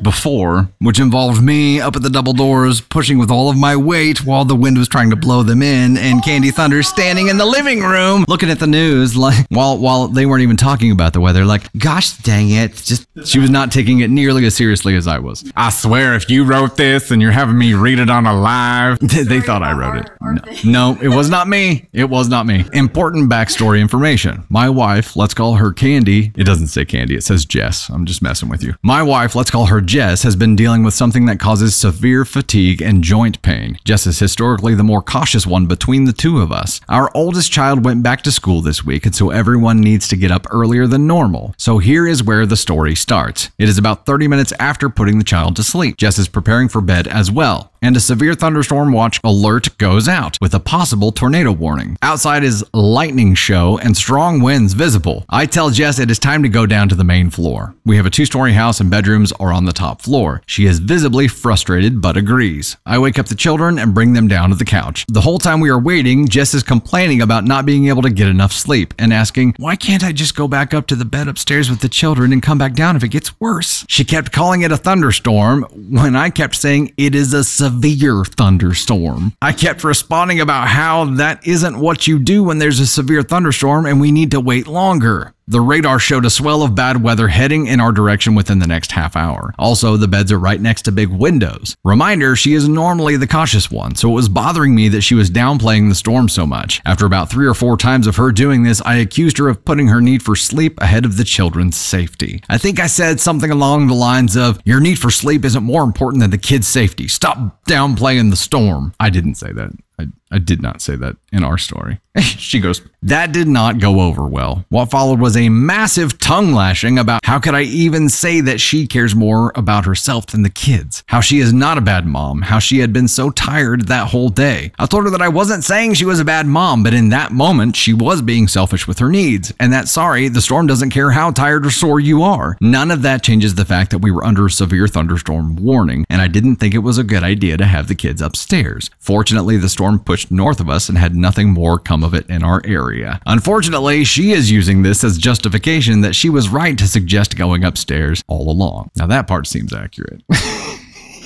[0.01, 4.25] before, which involved me up at the double doors pushing with all of my weight
[4.25, 7.45] while the wind was trying to blow them in, and Candy Thunder standing in the
[7.45, 11.19] living room looking at the news like while while they weren't even talking about the
[11.19, 11.43] weather.
[11.43, 12.75] Like, gosh dang it!
[12.75, 15.43] Just she was not taking it nearly as seriously as I was.
[15.55, 18.99] I swear, if you wrote this and you're having me read it on a live,
[18.99, 20.65] they thought I wrote it.
[20.65, 21.87] No, no, it was not me.
[21.93, 22.65] It was not me.
[22.73, 24.43] Important backstory information.
[24.49, 26.31] My wife, let's call her Candy.
[26.35, 27.15] It doesn't say Candy.
[27.15, 27.89] It says Jess.
[27.89, 28.75] I'm just messing with you.
[28.83, 32.81] My wife, let's call her Jess has been dealing with something that causes severe fatigue
[32.81, 33.77] and joint pain.
[33.83, 36.81] Jess is historically the more cautious one between the two of us.
[36.89, 40.31] Our oldest child went back to school this week, and so everyone needs to get
[40.31, 41.53] up earlier than normal.
[41.57, 43.51] So here is where the story starts.
[43.59, 45.97] It is about 30 minutes after putting the child to sleep.
[45.97, 50.39] Jess is preparing for bed as well and a severe thunderstorm watch alert goes out
[50.41, 51.95] with a possible tornado warning.
[52.01, 55.23] Outside is lightning show and strong winds visible.
[55.29, 57.75] I tell Jess it is time to go down to the main floor.
[57.85, 60.41] We have a two story house and bedrooms are on the top floor.
[60.45, 62.77] She is visibly frustrated but agrees.
[62.85, 65.05] I wake up the children and bring them down to the couch.
[65.07, 68.27] The whole time we are waiting, Jess is complaining about not being able to get
[68.27, 71.69] enough sleep and asking, Why can't I just go back up to the bed upstairs
[71.69, 73.85] with the children and come back down if it gets worse?
[73.87, 79.33] She kept calling it a thunderstorm when I kept saying it is a severe thunderstorm.
[79.41, 83.85] I kept responding about how that isn't what you do when there's a severe thunderstorm
[83.85, 85.34] and we need to wait longer.
[85.47, 88.91] The radar showed a swell of bad weather heading in our direction within the next
[88.93, 89.53] half hour.
[89.59, 91.77] Also, the beds are right next to big windows.
[91.83, 95.29] Reminder, she is normally the cautious one, so it was bothering me that she was
[95.29, 96.81] downplaying the storm so much.
[96.83, 99.89] After about three or four times of her doing this, I accused her of putting
[99.89, 102.41] her need for sleep ahead of the children's safety.
[102.49, 105.83] I think I said something along the lines of, Your need for sleep isn't more
[105.83, 107.07] important than the kids' safety.
[107.07, 108.95] Stop downplaying the storm.
[108.99, 109.69] I didn't say that.
[109.99, 111.99] I, I did not say that in our story.
[112.19, 114.65] she goes, That did not go over well.
[114.69, 118.87] What followed was a massive tongue lashing about how could I even say that she
[118.87, 122.59] cares more about herself than the kids, how she is not a bad mom, how
[122.59, 124.71] she had been so tired that whole day.
[124.79, 127.31] I told her that I wasn't saying she was a bad mom, but in that
[127.31, 131.11] moment, she was being selfish with her needs, and that sorry, the storm doesn't care
[131.11, 132.57] how tired or sore you are.
[132.61, 136.21] None of that changes the fact that we were under a severe thunderstorm warning, and
[136.21, 138.89] I didn't think it was a good idea to have the kids upstairs.
[138.99, 142.43] Fortunately, the storm pushed north of us and had nothing more come of it in
[142.43, 143.19] our area.
[143.25, 148.23] Unfortunately, she is using this as justification that she was right to suggest going upstairs
[148.27, 148.91] all along.
[148.95, 150.23] Now, that part seems accurate.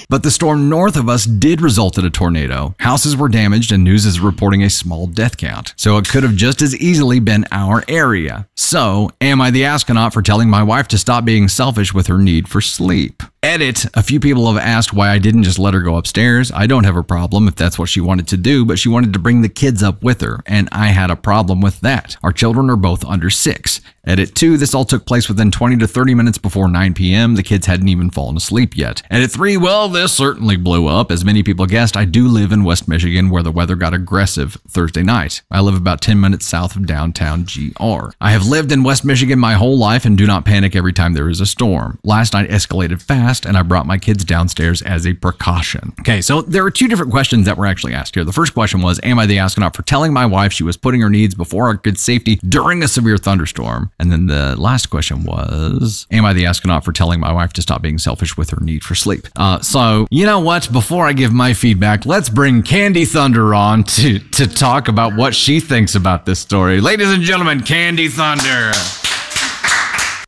[0.09, 2.73] But the storm north of us did result in a tornado.
[2.79, 5.75] Houses were damaged, and news is reporting a small death count.
[5.77, 8.47] So it could have just as easily been our area.
[8.55, 12.17] So, am I the astronaut for telling my wife to stop being selfish with her
[12.17, 13.21] need for sleep?
[13.41, 13.85] Edit.
[13.93, 16.51] A few people have asked why I didn't just let her go upstairs.
[16.51, 19.13] I don't have a problem if that's what she wanted to do, but she wanted
[19.13, 22.17] to bring the kids up with her, and I had a problem with that.
[22.21, 23.79] Our children are both under six.
[24.05, 24.57] Edit 2.
[24.57, 27.35] This all took place within 20 to 30 minutes before 9 p.m.
[27.35, 29.03] The kids hadn't even fallen asleep yet.
[29.11, 29.57] Edit 3.
[29.57, 31.11] Well, this certainly blew up.
[31.11, 34.57] As many people guessed, I do live in West Michigan where the weather got aggressive
[34.65, 35.41] Thursday night.
[35.51, 38.11] I live about 10 minutes south of downtown GR.
[38.21, 41.15] I have lived in West Michigan my whole life and do not panic every time
[41.15, 41.99] there is a storm.
[42.05, 45.91] Last night escalated fast and I brought my kids downstairs as a precaution.
[45.99, 48.23] Okay, so there are two different questions that were actually asked here.
[48.23, 51.01] The first question was Am I the astronaut for telling my wife she was putting
[51.01, 53.91] her needs before our kids' safety during a severe thunderstorm?
[53.99, 57.61] And then the last question was Am I the astronaut for telling my wife to
[57.61, 59.27] stop being selfish with her need for sleep?
[59.35, 60.71] Uh, so, you know what?
[60.71, 65.33] Before I give my feedback, let's bring Candy Thunder on to, to talk about what
[65.35, 66.81] she thinks about this story.
[66.81, 68.71] Ladies and gentlemen, Candy Thunder.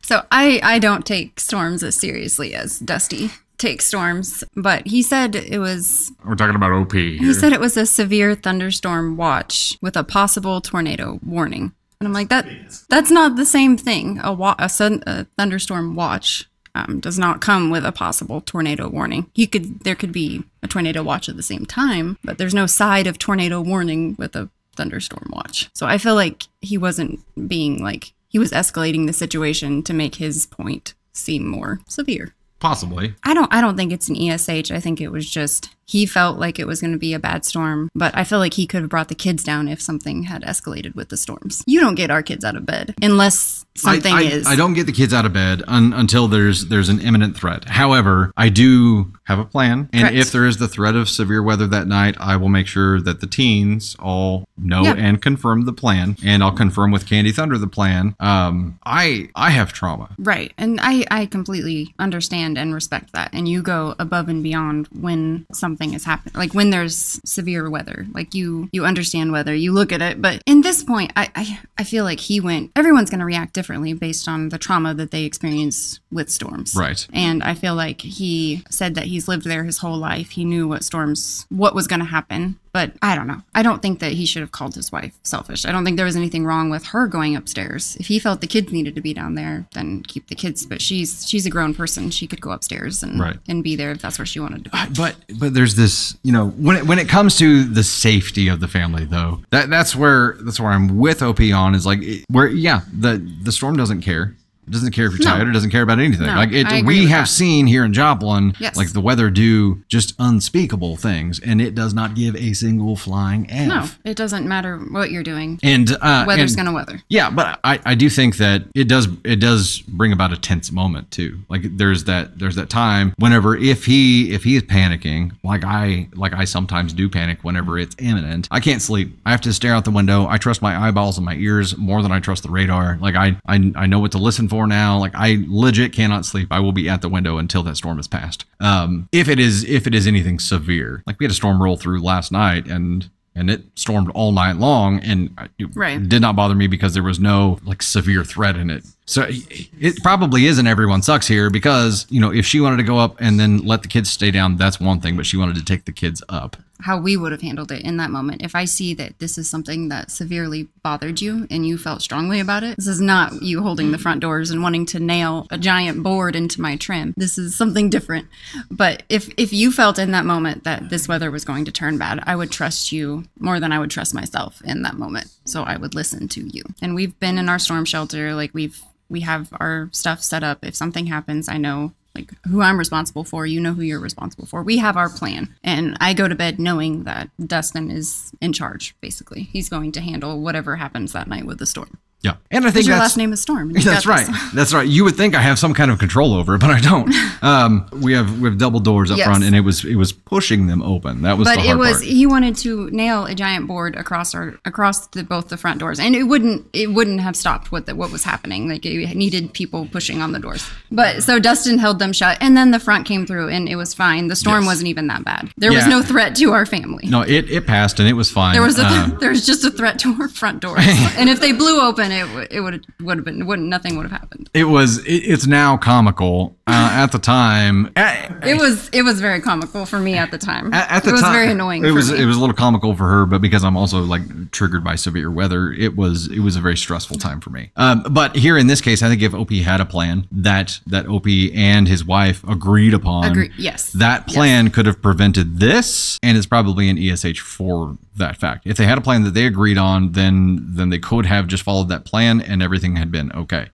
[0.04, 5.34] So I I don't take storms as seriously as Dusty takes storms, but he said
[5.36, 6.92] it was We're talking about OP.
[6.92, 7.12] Here.
[7.18, 11.72] he said it was a severe thunderstorm watch with a possible tornado warning.
[12.00, 12.46] And I'm like that
[12.90, 14.18] that's not the same thing.
[14.22, 18.88] A, wa- a, sun, a thunderstorm watch um, does not come with a possible tornado
[18.88, 19.30] warning.
[19.34, 22.66] You could there could be a tornado watch at the same time, but there's no
[22.66, 25.70] side of tornado warning with a thunderstorm watch.
[25.74, 30.14] So I feel like he wasn't being like he was escalating the situation to make
[30.16, 32.34] his point seem more severe.
[32.58, 33.14] Possibly.
[33.24, 34.70] I don't I don't think it's an ESH.
[34.70, 37.44] I think it was just he felt like it was going to be a bad
[37.44, 40.42] storm, but I feel like he could have brought the kids down if something had
[40.42, 41.62] escalated with the storms.
[41.66, 44.74] You don't get our kids out of bed unless something I, I, is I don't
[44.74, 47.64] get the kids out of bed un, until there's there's an imminent threat.
[47.68, 50.16] However, I do have a plan, and Correct.
[50.16, 53.20] if there is the threat of severe weather that night, I will make sure that
[53.20, 54.94] the teens all know Yeah.
[54.96, 58.14] and confirm the plan, and I'll confirm with Candy Thunder the plan.
[58.18, 60.08] Um, I I have trauma.
[60.18, 60.52] Right.
[60.58, 63.30] And I, I completely understand and respect that.
[63.32, 66.34] And you go above and beyond when something is happening.
[66.34, 68.06] Like when there's severe weather.
[68.12, 69.54] Like you you understand weather.
[69.54, 70.22] You look at it.
[70.22, 73.92] But in this point, I, I, I feel like he went everyone's gonna react differently
[73.92, 76.74] based on the trauma that they experience with storms.
[76.76, 77.06] Right.
[77.12, 80.30] And I feel like he said that he's lived there his whole life.
[80.30, 82.58] He knew what storms what was gonna happen.
[82.72, 83.42] But I don't know.
[83.54, 85.66] I don't think that he should have called his wife selfish.
[85.66, 87.96] I don't think there was anything wrong with her going upstairs.
[88.00, 90.64] If he felt the kids needed to be down there, then keep the kids.
[90.64, 92.10] But she's she's a grown person.
[92.10, 93.36] She could go upstairs and Right.
[93.46, 94.78] and be there if that's where she wanted to be.
[94.96, 98.60] But but there's this, you know, when it, when it comes to the safety of
[98.60, 102.48] the family, though, that that's where that's where I'm with OP on is like where
[102.48, 104.34] yeah, the the storm doesn't care.
[104.72, 105.36] Doesn't care if you're No.
[105.36, 105.48] tired.
[105.48, 106.26] It doesn't care about anything.
[106.26, 107.28] No, like it, we have that.
[107.28, 108.76] seen here in Joplin, Yes.
[108.76, 113.50] like the weather do just unspeakable things, and it does not give a single flying
[113.50, 113.68] f.
[113.68, 115.58] No, it doesn't matter what you're doing.
[115.62, 117.00] And uh, Weather's and- gonna weather.
[117.08, 120.72] Yeah, but I, I do think that it does it does bring about a tense
[120.72, 121.40] moment too.
[121.48, 126.08] Like there's that there's that time whenever if he if he is panicking, like I
[126.14, 128.48] like I sometimes do panic whenever it's imminent.
[128.50, 129.18] I can't sleep.
[129.26, 130.26] I have to stare out the window.
[130.26, 132.98] I trust my eyeballs and my ears more than I trust the radar.
[133.00, 134.98] Like I I, I know what to listen for now.
[134.98, 136.48] Like I legit cannot sleep.
[136.50, 138.44] I will be at the window until that storm is passed.
[138.60, 141.76] Um, if it is if it is anything severe, like we had a storm roll
[141.76, 143.10] through last night and.
[143.34, 146.06] And it stormed all night long, and it Right.
[146.06, 148.84] did not bother me because there was no like severe threat in it.
[149.04, 152.98] So it probably isn't everyone sucks here because you know if she wanted to go
[152.98, 155.16] up and then let the kids stay down, that's one thing.
[155.16, 156.56] But she wanted to take the kids up.
[156.80, 158.42] How we would have handled it in that moment.
[158.42, 162.40] If I see that this is something that severely bothered you and you felt strongly
[162.40, 165.58] about it, this is not you holding the front doors and wanting to nail a
[165.58, 167.14] giant board into my trim.
[167.16, 168.28] This is something different.
[168.70, 171.98] But if if you felt in that moment that this weather was going to turn
[171.98, 175.28] bad, I would trust you more than I would trust myself in that moment.
[175.44, 176.62] So I would listen to you.
[176.80, 180.64] And we've been in our storm shelter, like we've we have our stuff set up.
[180.64, 184.46] If something happens, I know like who I'm responsible for, you know who you're responsible
[184.46, 184.62] for.
[184.62, 185.54] We have our plan.
[185.64, 189.44] And I go to bed knowing that Dustin is in charge, basically.
[189.44, 191.98] He's going to handle whatever happens that night with the storm.
[192.22, 193.70] Yeah, and I think Because your that's last name is Storm.
[193.70, 194.28] and you right.
[194.54, 194.86] That's right.
[194.86, 197.12] You would think I have some kind of control over it, but I don't.
[197.42, 199.26] Um, we have we have double doors up Yes.
[199.26, 201.22] front, and it was it was pushing them open.
[201.22, 202.04] That was But the it was part.
[202.04, 205.98] he wanted to nail a giant board across our across the, both the front doors,
[205.98, 208.68] and it wouldn't it wouldn't have stopped what the, what was happening.
[208.68, 210.64] Like it needed people pushing on the doors.
[210.92, 213.92] But so Dustin held them shut, and then the front came through, and it was
[213.92, 214.28] fine.
[214.28, 214.66] The storm Yes.
[214.68, 215.50] wasn't even that bad.
[215.56, 217.08] There was no threat to our family.
[217.08, 218.52] No, it, it passed and it was fine.
[218.52, 220.78] There was a Uh, there was just a threat to our front doors,
[221.18, 224.12] and if they blew open, it it would would have been wouldn't nothing would have
[224.20, 224.50] happened.
[224.54, 224.98] it was.
[225.06, 226.56] It, it's now comical.
[226.64, 230.72] Uh, at the time, It was it was very comical for me at the time.
[230.72, 231.84] at, at the it was time, very annoying.
[231.84, 232.22] It was me.
[232.22, 235.30] it was a little comical for her, but because I'm also like triggered by severe
[235.30, 237.70] weather, it was it was a very stressful time for me.
[237.76, 241.06] Um, but here in this case, I think if Opie had a plan that that
[241.06, 243.90] Opie and his wife agreed upon, Agree- yes.
[243.92, 244.36] that Yes.
[244.36, 248.66] plan could have prevented this, and it's probably an ESH for that fact.
[248.66, 251.62] If they had a plan that they agreed on, then then they could have just
[251.62, 253.68] followed that plan, and everything had been okay.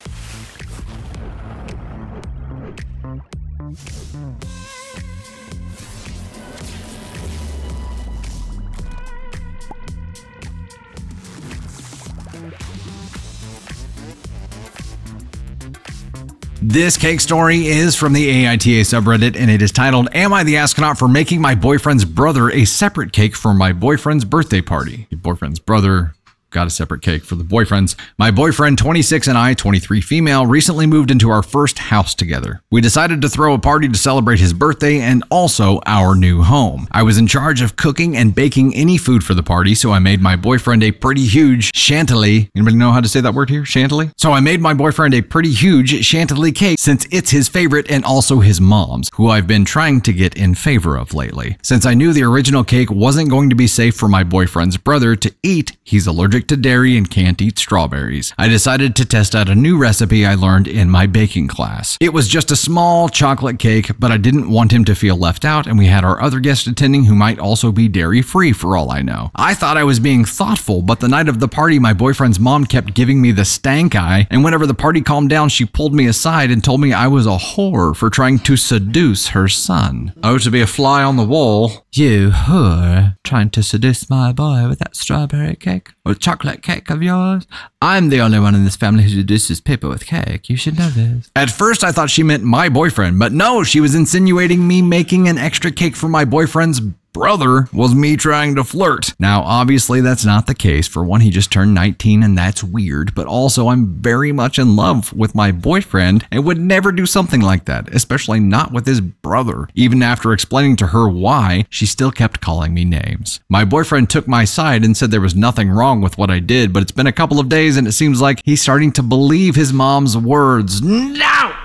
[16.68, 20.58] This cake story is from the AITA subreddit and it is titled Am I the
[20.58, 25.06] Astronaut for Making My Boyfriend's Brother a Separate Cake for My Boyfriend's Birthday Party?
[25.12, 26.15] Your boyfriend's brother
[26.56, 27.96] got a separate cake for the boyfriends.
[28.18, 32.62] My boyfriend, 26, and I, 23 female, recently moved into our first house together.
[32.72, 36.88] We decided to throw a party to celebrate his birthday and also our new home.
[36.92, 40.00] I was in charge of cooking and baking any food for the party, so I
[40.00, 42.50] made my boyfriend a pretty huge chantilly.
[42.56, 43.66] Anybody know how to say that word here?
[43.66, 44.12] Chantilly?
[44.18, 48.06] So I made my boyfriend a pretty huge chantilly cake since it's his favorite and
[48.06, 51.58] also his mom's, who I've been trying to get in favor of lately.
[51.64, 55.18] Since I knew the original cake wasn't going to be safe for my boyfriend's brother
[55.18, 58.34] to eat, he's allergic to dairy and can't eat strawberries.
[58.38, 61.98] I decided to test out a new recipe I learned in my baking class.
[62.00, 65.46] It was just a small chocolate cake, but I didn't want him to feel left
[65.46, 68.78] out, and we had our other guest attending who might also be dairy free for
[68.78, 69.32] all I know.
[69.36, 72.66] I thought I was being thoughtful, but the night of the party, my boyfriend's mom
[72.66, 76.08] kept giving me the stank eye, and whenever the party calmed down, she pulled me
[76.08, 80.14] aside and told me I was a whore for trying to seduce her son.
[80.24, 81.86] Oh, to be a fly on the wall.
[81.94, 87.48] You whore, trying to seduce my boy with that strawberry cake chocolate cake of yours?
[87.82, 90.50] I'm the only one in this family who seduces people with cake.
[90.50, 91.32] You should know this.
[91.36, 95.28] At first, I thought she meant my boyfriend, but no, she was insinuating me making
[95.28, 96.82] an extra cake for my boyfriend's
[97.16, 99.14] brother was me trying to flirt.
[99.18, 100.86] Now, obviously, that's not the case.
[100.86, 104.76] For one, he just turned 19 and that's weird, but also, I'm very much in
[104.76, 109.00] love with my boyfriend and would never do something like that, especially not with his
[109.00, 109.70] brother.
[109.76, 113.40] Even after explaining to her why, she still kept calling me names.
[113.50, 116.74] My boyfriend took my side and said there was nothing wrong with what I did,
[116.74, 119.56] but it's been a couple of days and it seems like he's starting to believe
[119.56, 120.82] his mom's words.
[120.82, 121.56] No!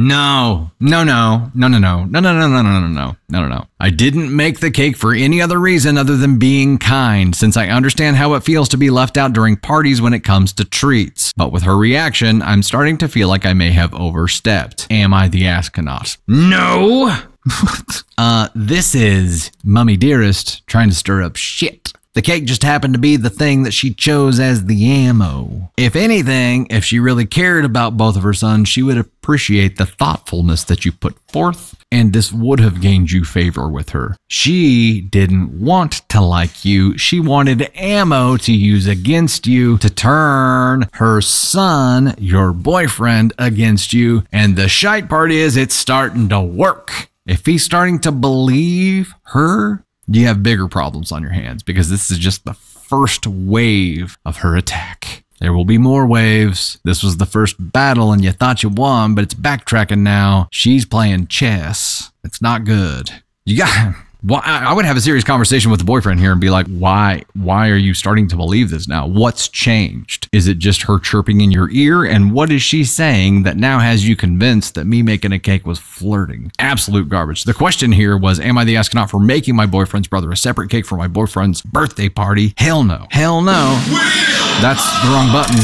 [0.00, 3.48] No, no, no, no, no, no, no, no, no, no, no, no, no, no, no,
[3.48, 3.66] no.
[3.80, 7.66] I didn't make the cake for any other reason other than being kind, since I
[7.66, 11.32] understand how it feels to be left out during parties when it comes to treats.
[11.32, 14.86] But with her reaction, I'm starting to feel like I may have overstepped.
[14.88, 16.16] Am I the astronaut?
[16.28, 17.18] No!
[18.18, 21.92] uh, this is Mummy Dearest trying to stir up shit.
[22.18, 25.70] The cake just happened to be the thing that she chose as the ammo.
[25.76, 29.86] If anything, if she really cared about both of her sons, she would appreciate the
[29.86, 34.16] thoughtfulness that you put forth, and this would have gained you favor with her.
[34.26, 36.98] She didn't want to like you.
[36.98, 44.24] She wanted ammo to use against you to turn her son, your boyfriend, against you.
[44.32, 47.10] And the shite part is it's starting to work.
[47.26, 52.10] If he's starting to believe her, you have bigger problems on your hands because this
[52.10, 55.24] is just the first wave of her attack.
[55.40, 56.80] There will be more waves.
[56.84, 60.48] This was the first battle and you thought you won, but it's backtracking now.
[60.50, 62.10] She's playing chess.
[62.24, 63.10] It's not good.
[63.44, 63.94] You got
[64.42, 67.68] I would have a serious conversation with the boyfriend here and be like, why why
[67.68, 69.06] are you starting to believe this now?
[69.06, 70.28] What's changed?
[70.32, 72.04] Is it just her chirping in your ear?
[72.04, 75.64] And what is she saying that now has you convinced that me making a cake
[75.64, 76.50] was flirting?
[76.58, 77.44] Absolute garbage.
[77.44, 80.68] The question here was, am I the astronaut for making my boyfriend's brother a separate
[80.68, 82.54] cake for my boyfriend's birthday party?
[82.56, 83.06] Hell no.
[83.10, 83.80] Hell no.
[84.60, 85.60] That's the wrong button.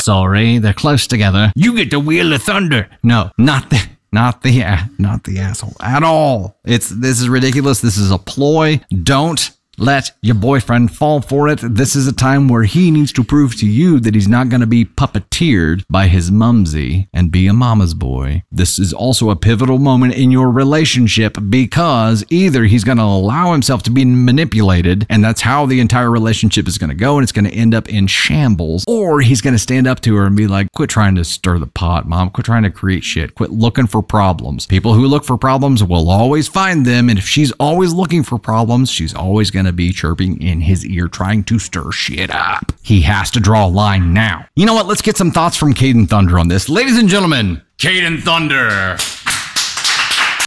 [0.00, 1.52] Sorry, they're close together.
[1.56, 2.88] You get the wheel of thunder.
[3.02, 4.64] No, not the not the
[4.98, 6.58] not the asshole at all.
[6.64, 7.80] It's this is ridiculous.
[7.80, 8.80] This is a ploy.
[9.02, 9.50] Don't
[9.80, 11.58] let your boyfriend fall for it.
[11.62, 14.60] This is a time where he needs to prove to you that he's not going
[14.60, 18.42] to be puppeteered by his mumsy and be a mama's boy.
[18.52, 23.52] This is also a pivotal moment in your relationship because either he's going to allow
[23.52, 27.22] himself to be manipulated, and that's how the entire relationship is going to go, and
[27.22, 30.26] it's going to end up in shambles, or he's going to stand up to her
[30.26, 32.30] and be like, Quit trying to stir the pot, mom.
[32.30, 33.34] Quit trying to create shit.
[33.34, 34.66] Quit looking for problems.
[34.66, 38.38] People who look for problems will always find them, and if she's always looking for
[38.38, 42.72] problems, she's always going to be chirping in his ear, trying to stir shit up.
[42.82, 44.46] He has to draw a line now.
[44.56, 44.86] You know what?
[44.86, 46.68] Let's get some thoughts from Caden Thunder on this.
[46.68, 48.96] Ladies and gentlemen, Caden Thunder.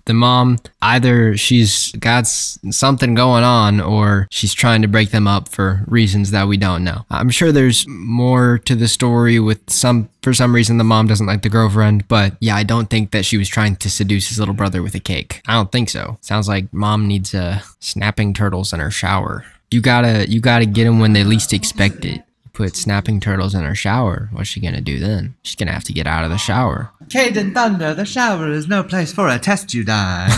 [0.06, 5.47] The mom either she's got something going on or she's trying to break them up
[5.47, 7.06] for reasons that we don't know.
[7.10, 11.28] I'm sure there's more to the story with some for some reason the mom doesn't
[11.28, 14.39] like the girlfriend but yeah i don't think that she was trying to seduce his
[14.39, 15.41] little brother with a cake.
[15.47, 16.18] I don't think so.
[16.22, 19.45] Sounds like mom needs uh, snapping turtles in her shower.
[19.72, 22.24] You gotta you gotta get them when they least expect it
[22.54, 25.93] put snapping turtles in her shower what's she gonna do then she's gonna have to
[25.93, 30.30] get out of the shower Caden Thunder, the shower is no place for a testudine.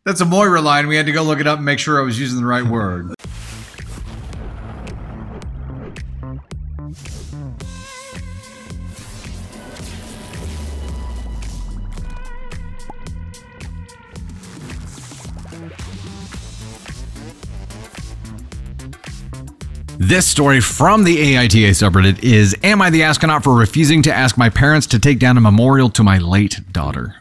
[0.04, 0.86] That's a Moira line.
[0.86, 2.64] We had to go look it up and make sure I was using the right
[2.64, 3.14] word.
[20.08, 24.38] This story from the AITA subreddit is Am I the astronaut for refusing to ask
[24.38, 27.16] my parents to take down a memorial to my late daughter?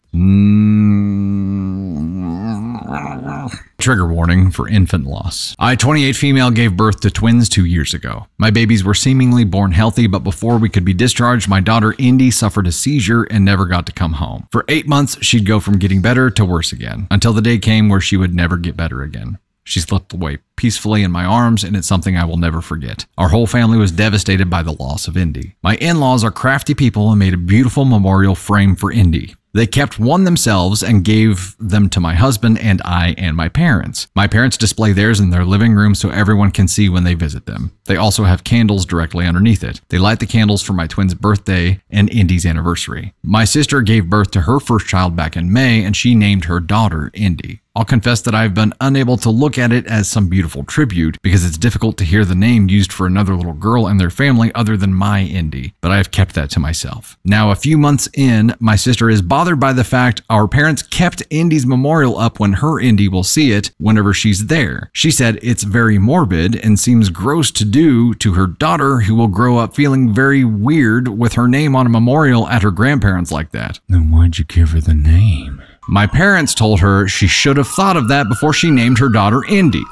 [3.79, 5.55] Trigger warning for infant loss.
[5.57, 8.27] I, 28 female, gave birth to twins two years ago.
[8.37, 12.29] My babies were seemingly born healthy, but before we could be discharged, my daughter Indy
[12.29, 14.47] suffered a seizure and never got to come home.
[14.51, 17.89] For eight months, she'd go from getting better to worse again, until the day came
[17.89, 19.39] where she would never get better again.
[19.65, 23.05] She slipped away peacefully in my arms, and it's something I will never forget.
[23.17, 25.55] Our whole family was devastated by the loss of Indy.
[25.61, 29.35] My in laws are crafty people and made a beautiful memorial frame for Indy.
[29.55, 34.07] They kept one themselves and gave them to my husband and I and my parents.
[34.13, 37.45] My parents display theirs in their living room so everyone can see when they visit
[37.45, 37.71] them.
[37.85, 39.79] They also have candles directly underneath it.
[39.87, 43.13] They light the candles for my twin's birthday and Indy's anniversary.
[43.23, 46.59] My sister gave birth to her first child back in May and she named her
[46.59, 47.61] daughter Indy.
[47.75, 51.43] I'll confess that I've been unable to look at it as some beautiful tribute because
[51.45, 54.77] it's difficult to hear the name used for another little girl and their family other
[54.77, 57.17] than my Indy, but I have kept that to myself.
[57.25, 61.23] Now, a few months in, my sister is bothered by the fact our parents kept
[61.29, 64.89] Indy's memorial up when her Indy will see it whenever she's there.
[64.93, 69.27] She said it's very morbid and seems gross to do to her daughter who will
[69.27, 73.51] grow up feeling very weird with her name on a memorial at her grandparents like
[73.51, 73.81] that.
[73.89, 75.61] Then why'd you give her the name?
[75.87, 79.43] My parents told her she should have thought of that before she named her daughter
[79.45, 79.83] Indy.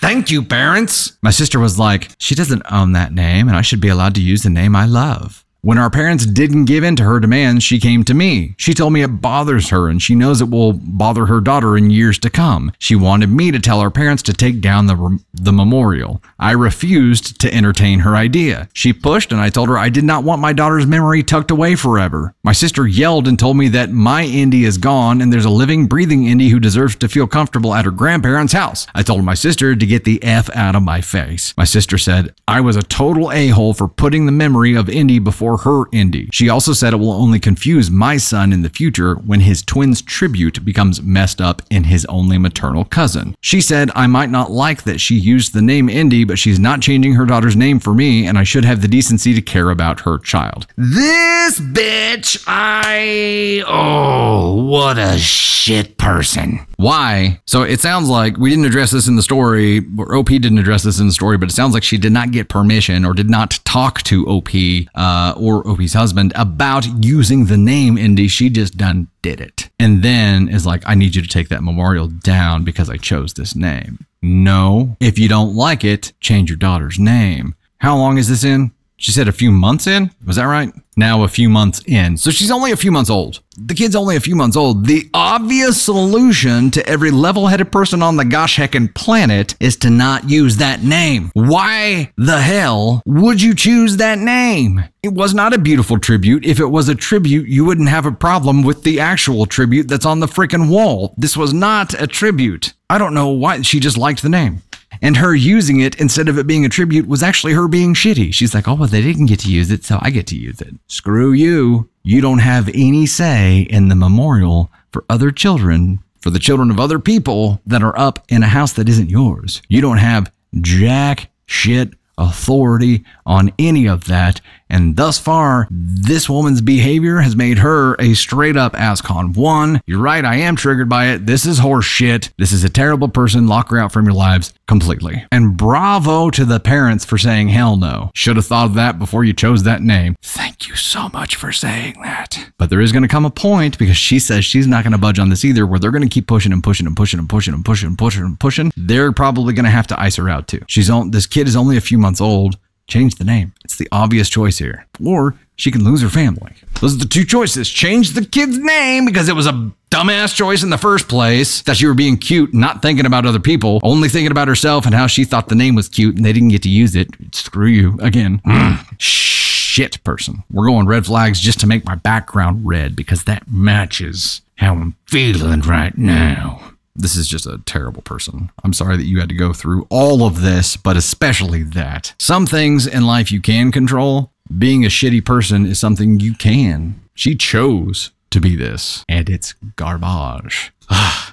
[0.00, 1.16] Thank you, parents.
[1.22, 4.22] My sister was like, She doesn't own that name, and I should be allowed to
[4.22, 5.44] use the name I love.
[5.62, 8.54] When our parents didn't give in to her demands, she came to me.
[8.56, 11.90] She told me it bothers her and she knows it will bother her daughter in
[11.90, 12.72] years to come.
[12.78, 16.22] She wanted me to tell our parents to take down the, the memorial.
[16.38, 18.70] I refused to entertain her idea.
[18.72, 21.74] She pushed and I told her I did not want my daughter's memory tucked away
[21.74, 22.34] forever.
[22.42, 25.86] My sister yelled and told me that my Indy is gone and there's a living,
[25.86, 28.86] breathing Indy who deserves to feel comfortable at her grandparents' house.
[28.94, 31.52] I told my sister to get the F out of my face.
[31.58, 35.18] My sister said I was a total a hole for putting the memory of Indy
[35.18, 36.28] before for her indie.
[36.32, 40.00] She also said it will only confuse my son in the future when his twin's
[40.00, 43.36] tribute becomes messed up in his only maternal cousin.
[43.40, 46.80] She said I might not like that she used the name Indy, but she's not
[46.80, 50.00] changing her daughter's name for me, and I should have the decency to care about
[50.00, 50.66] her child.
[50.76, 53.64] This bitch, I.
[53.66, 56.60] Oh, what a shit person.
[56.76, 57.40] Why?
[57.46, 60.82] So it sounds like we didn't address this in the story, or OP didn't address
[60.82, 63.28] this in the story, but it sounds like she did not get permission or did
[63.28, 64.48] not talk to OP
[64.94, 68.28] uh, or Opie's husband about using the name Indy.
[68.28, 69.70] She just done did it.
[69.78, 73.34] And then is like, I need you to take that memorial down because I chose
[73.34, 74.06] this name.
[74.22, 74.96] No.
[75.00, 77.54] If you don't like it, change your daughter's name.
[77.78, 78.72] How long is this in?
[79.00, 80.10] She said a few months in.
[80.26, 80.70] Was that right?
[80.94, 82.18] Now a few months in.
[82.18, 83.40] So she's only a few months old.
[83.56, 84.84] The kid's only a few months old.
[84.84, 89.88] The obvious solution to every level headed person on the gosh heckin' planet is to
[89.88, 91.30] not use that name.
[91.32, 94.84] Why the hell would you choose that name?
[95.02, 96.44] It was not a beautiful tribute.
[96.44, 100.04] If it was a tribute, you wouldn't have a problem with the actual tribute that's
[100.04, 101.14] on the freaking wall.
[101.16, 102.74] This was not a tribute.
[102.90, 104.62] I don't know why she just liked the name.
[105.02, 108.34] And her using it instead of it being a tribute was actually her being shitty.
[108.34, 110.60] She's like, oh, well, they didn't get to use it, so I get to use
[110.60, 110.74] it.
[110.88, 111.88] Screw you.
[112.02, 116.80] You don't have any say in the memorial for other children, for the children of
[116.80, 119.62] other people that are up in a house that isn't yours.
[119.68, 124.40] You don't have jack shit authority on any of that.
[124.72, 129.36] And thus far, this woman's behavior has made her a straight up ASCON.
[129.36, 131.26] One, you're right, I am triggered by it.
[131.26, 132.32] This is horse shit.
[132.38, 133.48] This is a terrible person.
[133.48, 135.24] Lock her out from your lives completely.
[135.32, 138.12] And bravo to the parents for saying hell no.
[138.14, 140.14] Should have thought of that before you chose that name.
[140.22, 142.52] Thank you so much for saying that.
[142.56, 144.98] But there is going to come a point because she says she's not going to
[144.98, 147.28] budge on this either, where they're going to keep pushing and pushing and pushing and
[147.28, 148.70] pushing and pushing and pushing and pushing.
[148.76, 150.60] They're probably going to have to ice her out too.
[150.68, 151.10] She's on.
[151.10, 152.56] This kid is only a few months old
[152.90, 153.52] change the name.
[153.64, 154.86] It's the obvious choice here.
[155.04, 156.52] Or she can lose her family.
[156.80, 157.68] Those are the two choices.
[157.68, 161.76] Change the kid's name because it was a dumbass choice in the first place that
[161.76, 165.06] she were being cute, not thinking about other people, only thinking about herself and how
[165.06, 167.08] she thought the name was cute and they didn't get to use it.
[167.34, 168.40] Screw you again.
[168.98, 170.42] Shit person.
[170.50, 174.96] We're going red flags just to make my background red because that matches how I'm
[175.06, 178.50] feeling right now this is just a terrible person.
[178.64, 182.14] I'm sorry that you had to go through all of this, but especially that.
[182.18, 184.32] Some things in life you can control.
[184.56, 187.00] Being a shitty person is something you can.
[187.14, 190.72] She chose to be this, and it's garbage.
[190.92, 191.29] Ah.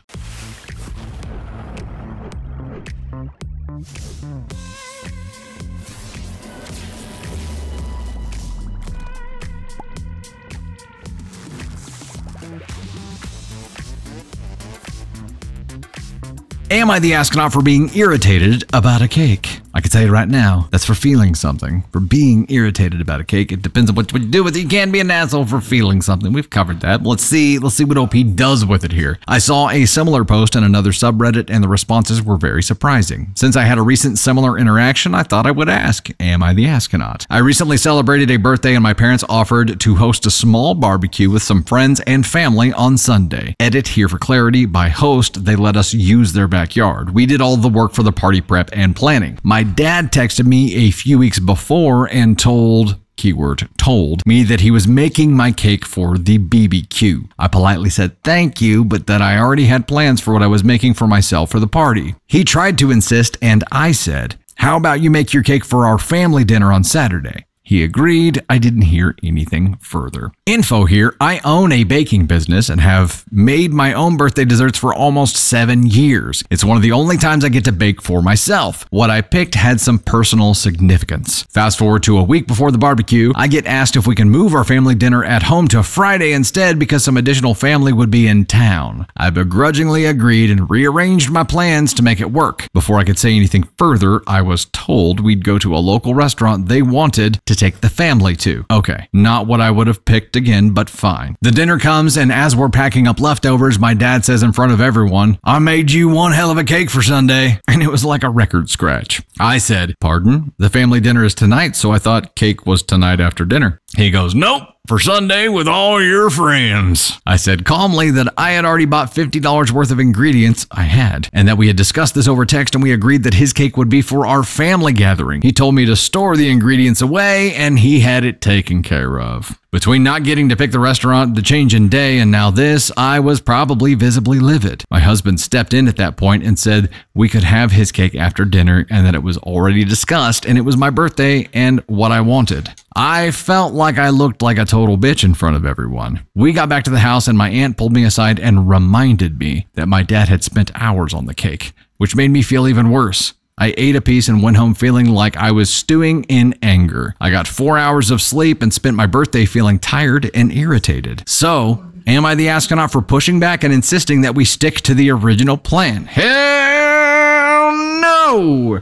[16.70, 19.62] Am I the astronaut for being irritated about a cake?
[19.78, 21.84] I can tell you right now, that's for feeling something.
[21.92, 24.62] For being irritated about a cake, it depends on what you do with it.
[24.62, 26.34] You can't be an asshole for feeling something.
[26.34, 27.04] We've covered that.
[27.04, 27.60] Let's see.
[27.60, 29.20] Let's see what OP does with it here.
[29.28, 33.34] I saw a similar post in another subreddit, and the responses were very surprising.
[33.36, 36.66] Since I had a recent similar interaction, I thought I would ask, "Am I the
[36.66, 41.30] astronaut?" I recently celebrated a birthday, and my parents offered to host a small barbecue
[41.30, 43.54] with some friends and family on Sunday.
[43.60, 44.66] Edit here for clarity.
[44.66, 47.14] By host, they let us use their backyard.
[47.14, 49.38] We did all the work for the party prep and planning.
[49.44, 54.72] My dad texted me a few weeks before and told keyword told me that he
[54.72, 57.30] was making my cake for the BBQ.
[57.38, 60.64] I politely said thank you, but that I already had plans for what I was
[60.64, 62.16] making for myself for the party.
[62.28, 65.98] He tried to insist, and I said, How about you make your cake for our
[65.98, 67.47] family dinner on Saturday?
[67.68, 68.42] He agreed.
[68.50, 70.32] I didn't hear anything further.
[70.46, 74.94] Info here I own a baking business and have made my own birthday desserts for
[74.94, 76.46] almost seven years.
[76.50, 78.86] It's one of the only times I get to bake for myself.
[78.90, 81.42] What I picked had some personal significance.
[81.50, 84.54] Fast forward to a week before the barbecue, I get asked if we can move
[84.54, 88.46] our family dinner at home to Friday instead because some additional family would be in
[88.46, 89.08] town.
[89.18, 92.66] I begrudgingly agreed and rearranged my plans to make it work.
[92.72, 96.70] Before I could say anything further, I was told we'd go to a local restaurant
[96.70, 98.66] they wanted to take the family to.
[98.72, 101.36] Okay, not what I would have picked again, but fine.
[101.42, 104.82] The dinner comes, and as we're packing up leftovers, my dad says in front of
[104.82, 107.60] everyone, I made you one hell of a cake for Sunday.
[107.78, 109.22] And it was like a record scratch.
[109.40, 110.52] I said, Pardon?
[110.58, 113.82] The family dinner is tonight, so I thought cake was tonight after dinner.
[113.96, 117.20] He goes, Nope for Sunday with all your friends.
[117.26, 120.66] I said calmly that I had already bought $50 worth of ingredients.
[120.72, 121.28] I had.
[121.34, 123.90] And that we had discussed this over text and we agreed that his cake would
[123.90, 125.42] be for our family gathering.
[125.42, 129.60] He told me to store the ingredients away and he had it taken care of.
[129.78, 133.20] Between not getting to pick the restaurant, the change in day, and now this, I
[133.20, 134.84] was probably visibly livid.
[134.90, 138.44] My husband stepped in at that point and said we could have his cake after
[138.44, 142.22] dinner and that it was already discussed and it was my birthday and what I
[142.22, 142.74] wanted.
[142.96, 146.26] I felt like I looked like a total bitch in front of everyone.
[146.34, 149.68] We got back to the house and my aunt pulled me aside and reminded me
[149.76, 153.36] that my dad had spent hours on the cake, which made me feel even worse.
[153.60, 157.16] I ate a piece and went home feeling like I was stewing in anger.
[157.20, 161.24] I got four hours of sleep and spent my birthday feeling tired and irritated.
[161.28, 165.10] So, am I the astronaut for pushing back and insisting that we stick to the
[165.10, 166.06] original plan?
[166.06, 166.77] Hell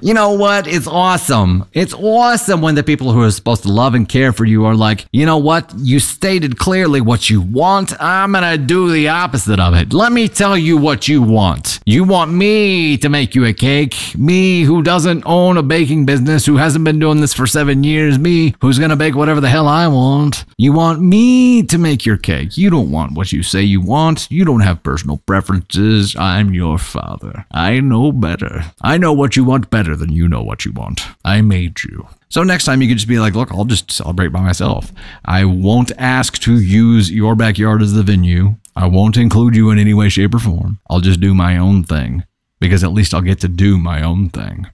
[0.02, 0.68] You know what?
[0.68, 1.66] It's awesome.
[1.74, 4.76] It's awesome when the people who are supposed to love and care for you are
[4.76, 5.72] like, you know what?
[5.78, 7.94] You stated clearly what you want.
[8.02, 9.94] I'm gonna do the opposite of it.
[9.94, 11.80] Let me tell you what you want.
[11.86, 13.96] You want me to make you a cake.
[14.18, 18.18] Me who doesn't own a baking business, who hasn't been doing this for seven years.
[18.18, 20.46] Me who's gonna bake whatever the hell I want.
[20.58, 22.58] You want me to make your cake.
[22.58, 24.28] You don't want what you say you want.
[24.32, 26.16] You don't have personal preferences.
[26.16, 27.46] I'm your father.
[27.52, 28.64] I know better.
[28.82, 31.02] I know what you want better than you know what you want.
[31.24, 32.08] I made you.
[32.30, 34.92] So next time you can just be like, look, I'll just celebrate by myself.
[35.24, 38.56] I won't ask to use your backyard as the venue.
[38.76, 40.80] I won't include you in any way, shape, or form.
[40.90, 42.24] I'll just do my own thing
[42.60, 44.68] because at least I'll get to do my own thing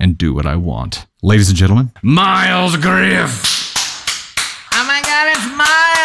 [0.00, 1.06] and do what I want.
[1.22, 3.74] Ladies and gentlemen, Miles Griff.
[4.74, 6.02] Oh my god, it's Miles!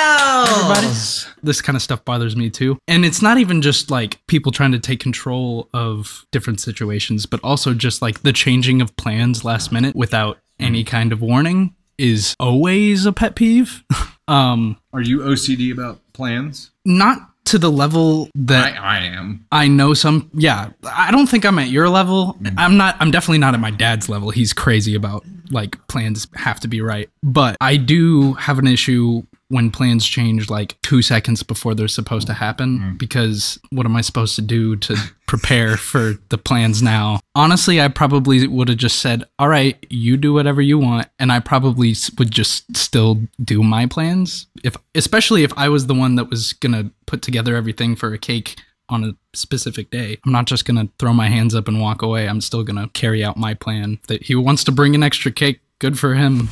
[0.49, 1.16] everybody.
[1.43, 2.77] This kind of stuff bothers me too.
[2.87, 7.39] And it's not even just like people trying to take control of different situations, but
[7.43, 12.35] also just like the changing of plans last minute without any kind of warning is
[12.39, 13.83] always a pet peeve.
[14.27, 16.71] um Are you OCD about plans?
[16.85, 19.45] not to the level that I am.
[19.53, 22.37] I know some yeah, I don't think I'm at your level.
[22.57, 24.31] I'm not I'm definitely not at my dad's level.
[24.31, 27.09] He's crazy about like plans have to be right.
[27.23, 32.27] But I do have an issue when plans change like 2 seconds before they're supposed
[32.27, 32.97] to happen mm-hmm.
[32.97, 34.95] because what am I supposed to do to
[35.27, 37.19] prepare for the plans now?
[37.35, 41.31] Honestly, I probably would have just said, "All right, you do whatever you want." And
[41.31, 46.15] I probably would just still do my plans if especially if I was the one
[46.15, 48.55] that was going to put together everything for a cake
[48.89, 50.17] on a specific day.
[50.25, 52.27] I'm not just going to throw my hands up and walk away.
[52.27, 53.99] I'm still going to carry out my plan.
[54.07, 56.49] That he wants to bring an extra cake, good for him.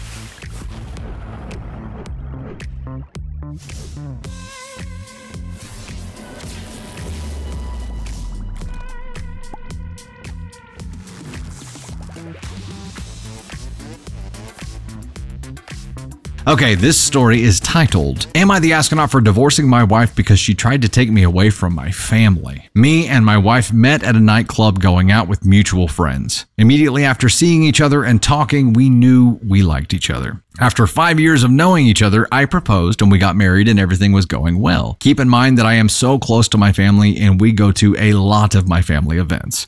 [16.47, 20.53] Okay, this story is titled Am I the Astronaut for Divorcing My Wife Because She
[20.53, 22.69] Tried to Take Me Away from My Family?
[22.75, 26.45] Me and my wife met at a nightclub going out with mutual friends.
[26.59, 30.39] Immediately after seeing each other and talking, we knew we liked each other.
[30.59, 34.11] After five years of knowing each other, I proposed and we got married and everything
[34.11, 34.97] was going well.
[34.99, 37.95] Keep in mind that I am so close to my family and we go to
[37.97, 39.65] a lot of my family events.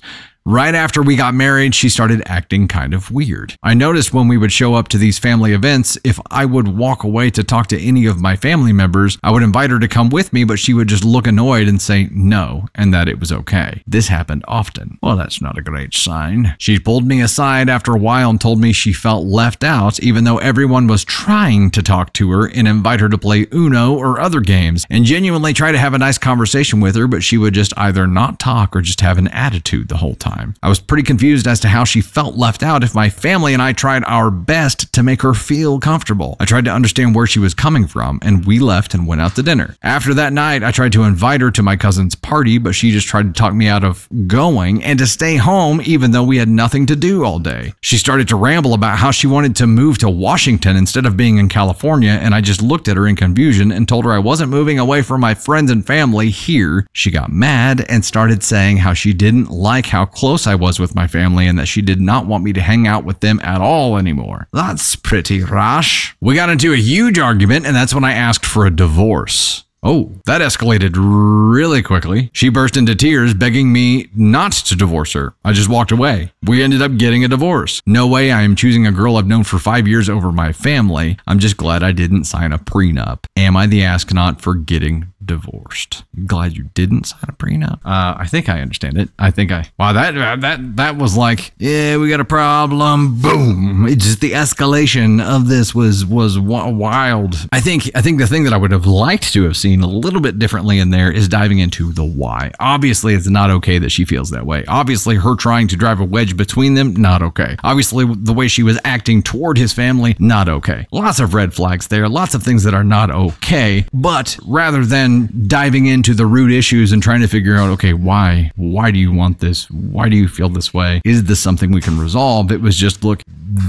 [0.50, 3.58] Right after we got married, she started acting kind of weird.
[3.64, 7.04] I noticed when we would show up to these family events, if I would walk
[7.04, 10.10] away to talk to any of my family members, I would invite her to come
[10.10, 13.30] with me, but she would just look annoyed and say no, and that it was
[13.30, 13.84] okay.
[13.86, 14.98] This happened often.
[15.04, 16.56] Well, that's not a great sign.
[16.60, 20.24] She pulled me aside after a while and told me she felt left out, even
[20.24, 24.22] though everyone was trying to talk to her and invite her to play Uno or
[24.22, 27.54] other games, and genuinely try to have a nice conversation with her, but she would
[27.54, 30.37] just either not talk or just have an attitude the whole time.
[30.62, 33.62] I was pretty confused as to how she felt left out if my family and
[33.62, 36.36] I tried our best to make her feel comfortable.
[36.40, 39.36] I tried to understand where she was coming from, and we left and went out
[39.36, 39.76] to dinner.
[39.82, 43.08] After that night, I tried to invite her to my cousin's party, but she just
[43.08, 46.50] tried to talk me out of going and to stay home even though we had
[46.50, 47.74] nothing to do all day.
[47.82, 51.38] She started to ramble about how she wanted to move to Washington instead of being
[51.38, 54.52] in California, and I just looked at her in confusion and told her I wasn't
[54.52, 56.86] moving away from my friends and family here.
[56.94, 60.96] She got mad and started saying how she didn't like how close I was with
[60.96, 63.62] my family and that she did not want me to hang out with them at
[63.62, 64.48] all anymore.
[64.52, 66.16] That's pretty rash.
[66.20, 69.64] We got into a huge argument, and that's when I asked for a divorce.
[69.84, 72.30] Oh, that escalated really quickly.
[72.34, 75.36] She burst into tears, begging me not to divorce her.
[75.46, 76.32] I just walked away.
[76.44, 77.82] We ended up getting a divorce.
[77.86, 81.18] No way I am choosing a girl I've known for five years over my family.
[81.28, 83.26] I'm just glad I didn't sign a prenup.
[83.38, 86.04] Am I the astronaut for getting divorced.
[86.26, 87.80] Glad you didn't sign a prenup.
[87.86, 89.10] Uh, I think I understand it.
[89.20, 89.70] I think I.
[89.78, 93.22] Wow, that that that was like, yeah, we got a problem.
[93.22, 93.86] Boom!
[93.88, 97.36] It just the escalation of this was was wild.
[97.52, 99.88] I think I think the thing that I would have liked to have seen a
[99.88, 102.52] little bit differently in there is diving into the why.
[102.60, 104.64] Obviously, it's not okay that she feels that way.
[104.68, 107.58] Obviously, her trying to drive a wedge between them, not okay.
[107.64, 110.88] Obviously, the way she was acting toward his family, not okay.
[110.92, 112.08] Lots of red flags there.
[112.08, 113.86] Lots of things that are not okay.
[113.94, 118.52] But rather than diving into the root issues and trying to figure out, okay, why?
[118.56, 119.70] Why do you want this?
[119.72, 121.02] Why do you feel this way?
[121.04, 122.52] Is this something we can resolve?
[122.52, 123.22] It was just, look,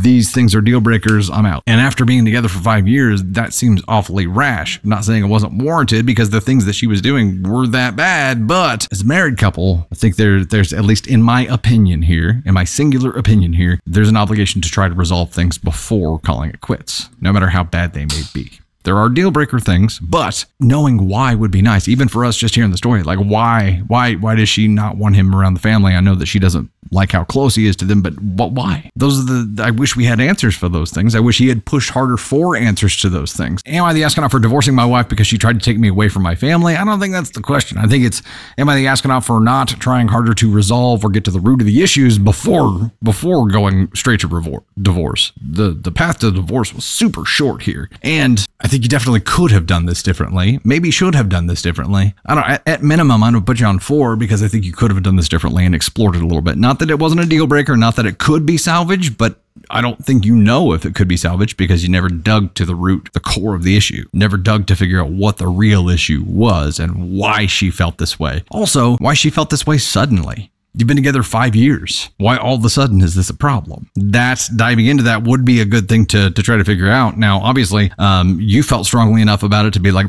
[0.02, 1.30] these things are deal breakers.
[1.30, 1.62] I'm out.
[1.66, 4.80] And after being together for five years, that seems awfully rash.
[4.82, 7.96] I'm not saying it wasn't warranted because the things that she was doing were that
[7.96, 12.02] bad, but as a married couple, I think there, there's at least in my opinion
[12.02, 16.18] here, in my singular opinion here, there's an obligation to try to resolve things before
[16.18, 18.60] calling it quits, no matter how bad they may be.
[18.84, 22.54] There are deal breaker things, but knowing why would be nice, even for us just
[22.54, 23.02] hearing the story.
[23.02, 25.94] Like why, why, why does she not want him around the family?
[25.94, 28.52] I know that she doesn't like how close he is to them, but what?
[28.52, 28.90] Why?
[28.96, 29.62] Those are the.
[29.62, 31.14] I wish we had answers for those things.
[31.14, 33.60] I wish he had pushed harder for answers to those things.
[33.66, 36.08] Am I the astronaut for divorcing my wife because she tried to take me away
[36.08, 36.76] from my family?
[36.76, 37.78] I don't think that's the question.
[37.78, 38.22] I think it's
[38.56, 41.60] am I the astronaut for not trying harder to resolve or get to the root
[41.60, 45.32] of the issues before before going straight to divorce?
[45.40, 49.50] The the path to divorce was super short here, and I think you definitely could
[49.50, 50.60] have done this differently.
[50.64, 52.14] Maybe should have done this differently.
[52.26, 52.44] I don't.
[52.44, 55.02] At, at minimum, I'm gonna put you on four because I think you could have
[55.02, 56.56] done this differently and explored it a little bit.
[56.58, 59.40] Not that it wasn't a deal breaker, not that it could be salvaged, but
[59.70, 62.64] I don't think you know if it could be salvaged because you never dug to
[62.64, 64.04] the root, the core of the issue.
[64.12, 68.18] Never dug to figure out what the real issue was and why she felt this
[68.18, 68.44] way.
[68.50, 70.50] Also, why she felt this way suddenly.
[70.78, 72.08] You've been together five years.
[72.18, 73.90] Why all of a sudden is this a problem?
[73.96, 77.18] That's diving into that would be a good thing to, to try to figure out.
[77.18, 80.06] Now, obviously, um, you felt strongly enough about it to be like,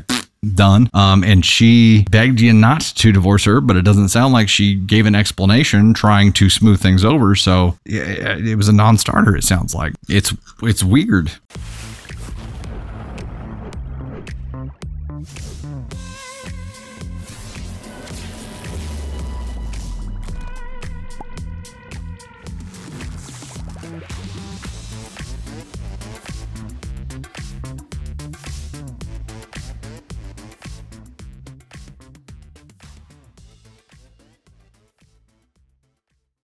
[0.53, 0.89] done.
[0.93, 4.75] Um, and she begged you not to divorce her, but it doesn't sound like she
[4.75, 7.35] gave an explanation trying to smooth things over.
[7.35, 9.35] So it, it was a non-starter.
[9.35, 11.31] It sounds like it's it's weird.